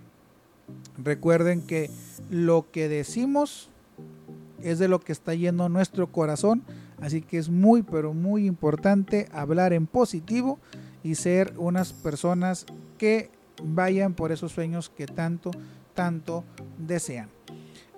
Recuerden 0.97 1.61
que 1.61 1.89
lo 2.29 2.71
que 2.71 2.87
decimos 2.87 3.70
es 4.63 4.79
de 4.79 4.87
lo 4.87 4.99
que 4.99 5.11
está 5.11 5.33
yendo 5.33 5.69
nuestro 5.69 6.11
corazón. 6.11 6.63
Así 6.99 7.21
que 7.21 7.37
es 7.37 7.49
muy, 7.49 7.83
pero 7.83 8.13
muy 8.13 8.45
importante 8.45 9.27
hablar 9.31 9.73
en 9.73 9.87
positivo 9.87 10.59
y 11.03 11.15
ser 11.15 11.53
unas 11.57 11.93
personas 11.93 12.65
que 12.97 13.29
vayan 13.63 14.13
por 14.13 14.31
esos 14.31 14.51
sueños 14.51 14.89
que 14.89 15.07
tanto, 15.07 15.51
tanto 15.93 16.43
desean. 16.77 17.29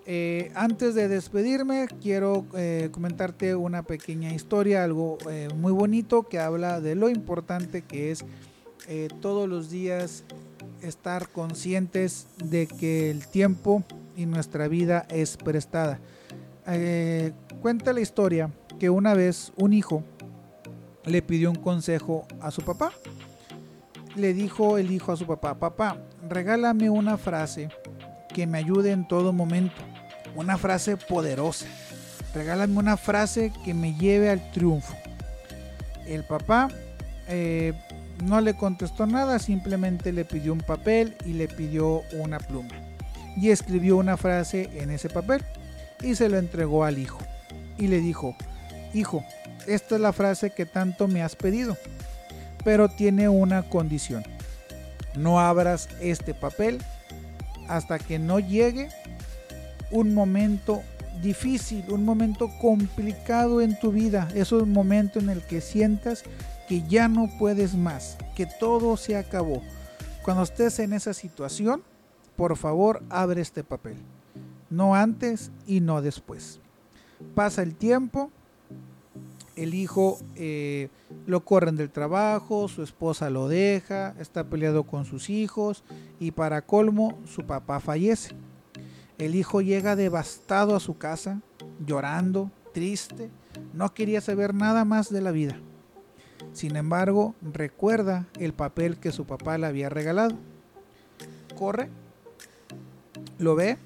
Eh, 0.05 0.51
antes 0.53 0.95
de 0.95 1.07
despedirme, 1.07 1.87
quiero 2.01 2.45
eh, 2.55 2.89
comentarte 2.91 3.55
una 3.55 3.83
pequeña 3.83 4.33
historia, 4.33 4.83
algo 4.83 5.17
eh, 5.29 5.47
muy 5.55 5.71
bonito 5.71 6.23
que 6.23 6.39
habla 6.39 6.81
de 6.81 6.95
lo 6.95 7.09
importante 7.09 7.83
que 7.83 8.11
es 8.11 8.25
todos 9.21 9.47
los 9.47 9.69
días 9.69 10.25
estar 10.81 11.29
conscientes 11.29 12.27
de 12.43 12.67
que 12.67 13.09
el 13.09 13.25
tiempo 13.27 13.81
y 14.17 14.25
nuestra 14.25 14.67
vida 14.67 15.05
es 15.09 15.37
prestada. 15.37 16.01
Eh, 16.67 17.33
cuenta 17.61 17.91
la 17.93 17.99
historia 17.99 18.49
que 18.79 18.89
una 18.89 19.13
vez 19.13 19.51
un 19.57 19.73
hijo 19.73 20.03
le 21.05 21.21
pidió 21.21 21.49
un 21.49 21.57
consejo 21.57 22.25
a 22.41 22.51
su 22.51 22.61
papá. 22.61 22.91
Le 24.15 24.33
dijo 24.33 24.77
el 24.77 24.91
hijo 24.91 25.11
a 25.11 25.17
su 25.17 25.25
papá, 25.25 25.55
papá, 25.55 25.97
regálame 26.29 26.89
una 26.89 27.17
frase 27.17 27.69
que 28.33 28.47
me 28.47 28.59
ayude 28.59 28.91
en 28.91 29.07
todo 29.07 29.33
momento. 29.33 29.75
una 30.35 30.57
frase 30.57 30.97
poderosa. 30.97 31.67
Regálame 32.33 32.77
una 32.79 32.97
frase 32.97 33.53
que 33.63 33.75
me 33.75 33.93
lleve 33.93 34.31
al 34.31 34.51
triunfo. 34.51 34.95
El 36.07 36.23
papá 36.23 36.69
eh, 37.27 37.73
no 38.23 38.41
le 38.41 38.55
contestó 38.55 39.05
nada, 39.05 39.37
simplemente 39.37 40.11
le 40.11 40.25
pidió 40.25 40.53
un 40.53 40.61
papel 40.61 41.15
y 41.25 41.33
le 41.33 41.47
pidió 41.47 42.01
una 42.13 42.39
pluma. 42.39 42.71
Y 43.37 43.49
escribió 43.49 43.97
una 43.97 44.17
frase 44.17 44.69
en 44.73 44.89
ese 44.89 45.09
papel 45.09 45.43
y 46.03 46.15
se 46.15 46.29
lo 46.29 46.37
entregó 46.37 46.83
al 46.83 46.97
hijo. 46.97 47.19
Y 47.77 47.87
le 47.87 47.99
dijo, 47.99 48.35
hijo, 48.93 49.23
esta 49.67 49.95
es 49.95 50.01
la 50.01 50.13
frase 50.13 50.51
que 50.51 50.65
tanto 50.65 51.07
me 51.07 51.23
has 51.23 51.35
pedido, 51.35 51.77
pero 52.63 52.89
tiene 52.89 53.29
una 53.29 53.63
condición. 53.63 54.23
No 55.15 55.39
abras 55.39 55.89
este 56.01 56.33
papel 56.33 56.79
hasta 57.67 57.99
que 57.99 58.19
no 58.19 58.39
llegue 58.39 58.89
un 59.91 60.13
momento 60.13 60.81
difícil, 61.21 61.85
un 61.89 62.03
momento 62.03 62.49
complicado 62.59 63.61
en 63.61 63.79
tu 63.79 63.91
vida. 63.91 64.27
Es 64.35 64.51
un 64.51 64.71
momento 64.71 65.19
en 65.19 65.29
el 65.29 65.41
que 65.41 65.61
sientas 65.61 66.23
que 66.67 66.83
ya 66.83 67.07
no 67.07 67.29
puedes 67.39 67.75
más, 67.75 68.17
que 68.35 68.45
todo 68.45 68.97
se 68.97 69.15
acabó. 69.17 69.61
Cuando 70.23 70.43
estés 70.43 70.79
en 70.79 70.93
esa 70.93 71.13
situación, 71.13 71.83
por 72.35 72.57
favor, 72.57 73.03
abre 73.09 73.41
este 73.41 73.63
papel. 73.63 73.97
No 74.73 74.95
antes 74.95 75.51
y 75.67 75.81
no 75.81 76.01
después. 76.01 76.59
Pasa 77.35 77.61
el 77.61 77.75
tiempo, 77.75 78.31
el 79.55 79.75
hijo 79.75 80.17
eh, 80.35 80.89
lo 81.27 81.45
corren 81.45 81.75
del 81.75 81.91
trabajo, 81.91 82.67
su 82.67 82.81
esposa 82.81 83.29
lo 83.29 83.47
deja, 83.47 84.15
está 84.19 84.45
peleado 84.45 84.83
con 84.83 85.05
sus 85.05 85.29
hijos 85.29 85.83
y 86.19 86.31
para 86.31 86.63
colmo 86.63 87.19
su 87.27 87.45
papá 87.45 87.79
fallece. 87.79 88.33
El 89.19 89.35
hijo 89.35 89.61
llega 89.61 89.95
devastado 89.95 90.75
a 90.75 90.79
su 90.79 90.97
casa, 90.97 91.39
llorando, 91.85 92.49
triste, 92.73 93.29
no 93.73 93.93
quería 93.93 94.21
saber 94.21 94.55
nada 94.55 94.85
más 94.85 95.11
de 95.11 95.21
la 95.21 95.29
vida. 95.29 95.55
Sin 96.51 96.77
embargo, 96.77 97.35
recuerda 97.43 98.25
el 98.39 98.53
papel 98.53 98.97
que 98.97 99.11
su 99.11 99.25
papá 99.25 99.59
le 99.59 99.67
había 99.67 99.89
regalado. 99.89 100.35
Corre, 101.55 101.89
lo 103.37 103.53
ve, 103.53 103.77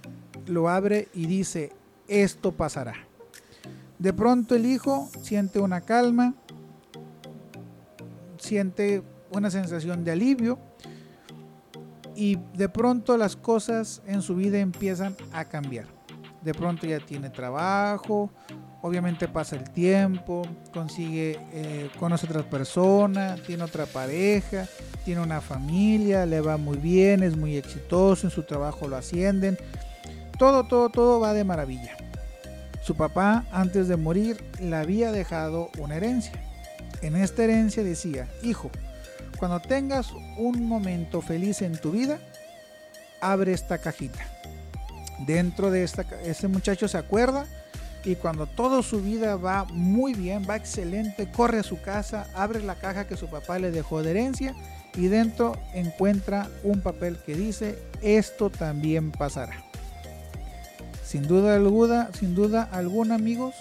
lo 0.47 0.69
abre 0.69 1.07
y 1.13 1.25
dice, 1.25 1.71
esto 2.07 2.51
pasará. 2.51 2.93
De 3.99 4.13
pronto 4.13 4.55
el 4.55 4.65
hijo 4.65 5.09
siente 5.21 5.59
una 5.59 5.81
calma, 5.81 6.35
siente 8.37 9.03
una 9.31 9.49
sensación 9.49 10.03
de 10.03 10.11
alivio 10.11 10.59
y 12.15 12.37
de 12.55 12.69
pronto 12.69 13.17
las 13.17 13.35
cosas 13.35 14.01
en 14.07 14.21
su 14.21 14.35
vida 14.35 14.59
empiezan 14.59 15.15
a 15.31 15.45
cambiar. 15.45 15.85
De 16.41 16.53
pronto 16.53 16.87
ya 16.87 16.99
tiene 16.99 17.29
trabajo, 17.29 18.31
obviamente 18.81 19.27
pasa 19.27 19.55
el 19.55 19.69
tiempo, 19.71 20.43
consigue, 20.73 21.39
eh, 21.51 21.89
conoce 21.99 22.25
otras 22.25 22.45
personas, 22.45 23.41
tiene 23.43 23.63
otra 23.63 23.85
pareja, 23.85 24.67
tiene 25.03 25.21
una 25.21 25.41
familia, 25.41 26.25
le 26.25 26.41
va 26.41 26.57
muy 26.57 26.77
bien, 26.77 27.23
es 27.23 27.35
muy 27.35 27.57
exitoso, 27.57 28.27
en 28.27 28.31
su 28.31 28.43
trabajo 28.43 28.87
lo 28.87 28.95
ascienden. 28.95 29.57
Todo, 30.37 30.65
todo, 30.65 30.89
todo 30.89 31.19
va 31.19 31.33
de 31.33 31.43
maravilla. 31.43 31.97
Su 32.81 32.95
papá, 32.95 33.45
antes 33.51 33.87
de 33.87 33.97
morir, 33.97 34.43
le 34.59 34.75
había 34.75 35.11
dejado 35.11 35.69
una 35.79 35.95
herencia. 35.95 36.33
En 37.01 37.15
esta 37.15 37.43
herencia 37.43 37.83
decía, 37.83 38.27
hijo, 38.43 38.71
cuando 39.37 39.59
tengas 39.59 40.11
un 40.37 40.65
momento 40.65 41.21
feliz 41.21 41.61
en 41.61 41.77
tu 41.77 41.91
vida, 41.91 42.19
abre 43.21 43.53
esta 43.53 43.79
cajita. 43.79 44.25
Dentro 45.25 45.71
de 45.71 45.83
esta, 45.83 46.05
ese 46.23 46.47
muchacho 46.47 46.87
se 46.87 46.97
acuerda 46.97 47.45
y 48.03 48.15
cuando 48.15 48.45
toda 48.45 48.81
su 48.83 49.01
vida 49.01 49.35
va 49.35 49.65
muy 49.65 50.13
bien, 50.13 50.45
va 50.49 50.55
excelente, 50.55 51.29
corre 51.29 51.59
a 51.59 51.63
su 51.63 51.81
casa, 51.81 52.27
abre 52.35 52.61
la 52.61 52.75
caja 52.75 53.07
que 53.07 53.17
su 53.17 53.27
papá 53.27 53.59
le 53.59 53.71
dejó 53.71 54.01
de 54.01 54.11
herencia 54.11 54.55
y 54.95 55.07
dentro 55.07 55.57
encuentra 55.73 56.47
un 56.63 56.81
papel 56.81 57.17
que 57.25 57.35
dice, 57.35 57.77
esto 58.01 58.49
también 58.49 59.11
pasará. 59.11 59.66
Sin 61.07 61.25
duda 61.25 61.55
alguna, 61.55 62.09
sin 62.11 62.35
duda 62.35 62.69
amigos, 62.73 63.55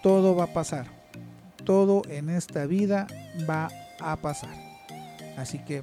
todo 0.00 0.36
va 0.36 0.44
a 0.44 0.52
pasar. 0.52 0.86
Todo 1.64 2.02
en 2.08 2.30
esta 2.30 2.66
vida 2.66 3.08
va 3.50 3.68
a 3.98 4.16
pasar. 4.18 4.54
Así 5.36 5.58
que 5.58 5.82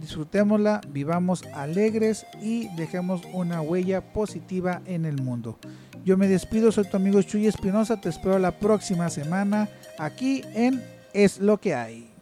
disfrutémosla, 0.00 0.80
vivamos 0.88 1.44
alegres 1.52 2.24
y 2.40 2.74
dejemos 2.76 3.20
una 3.34 3.60
huella 3.60 4.14
positiva 4.14 4.80
en 4.86 5.04
el 5.04 5.20
mundo. 5.20 5.58
Yo 6.02 6.16
me 6.16 6.28
despido, 6.28 6.72
soy 6.72 6.88
tu 6.88 6.96
amigo 6.96 7.20
Chuy 7.20 7.46
Espinosa, 7.46 8.00
te 8.00 8.08
espero 8.08 8.38
la 8.38 8.58
próxima 8.58 9.10
semana 9.10 9.68
aquí 9.98 10.42
en 10.54 10.82
Es 11.12 11.40
lo 11.40 11.60
que 11.60 11.74
hay. 11.74 12.15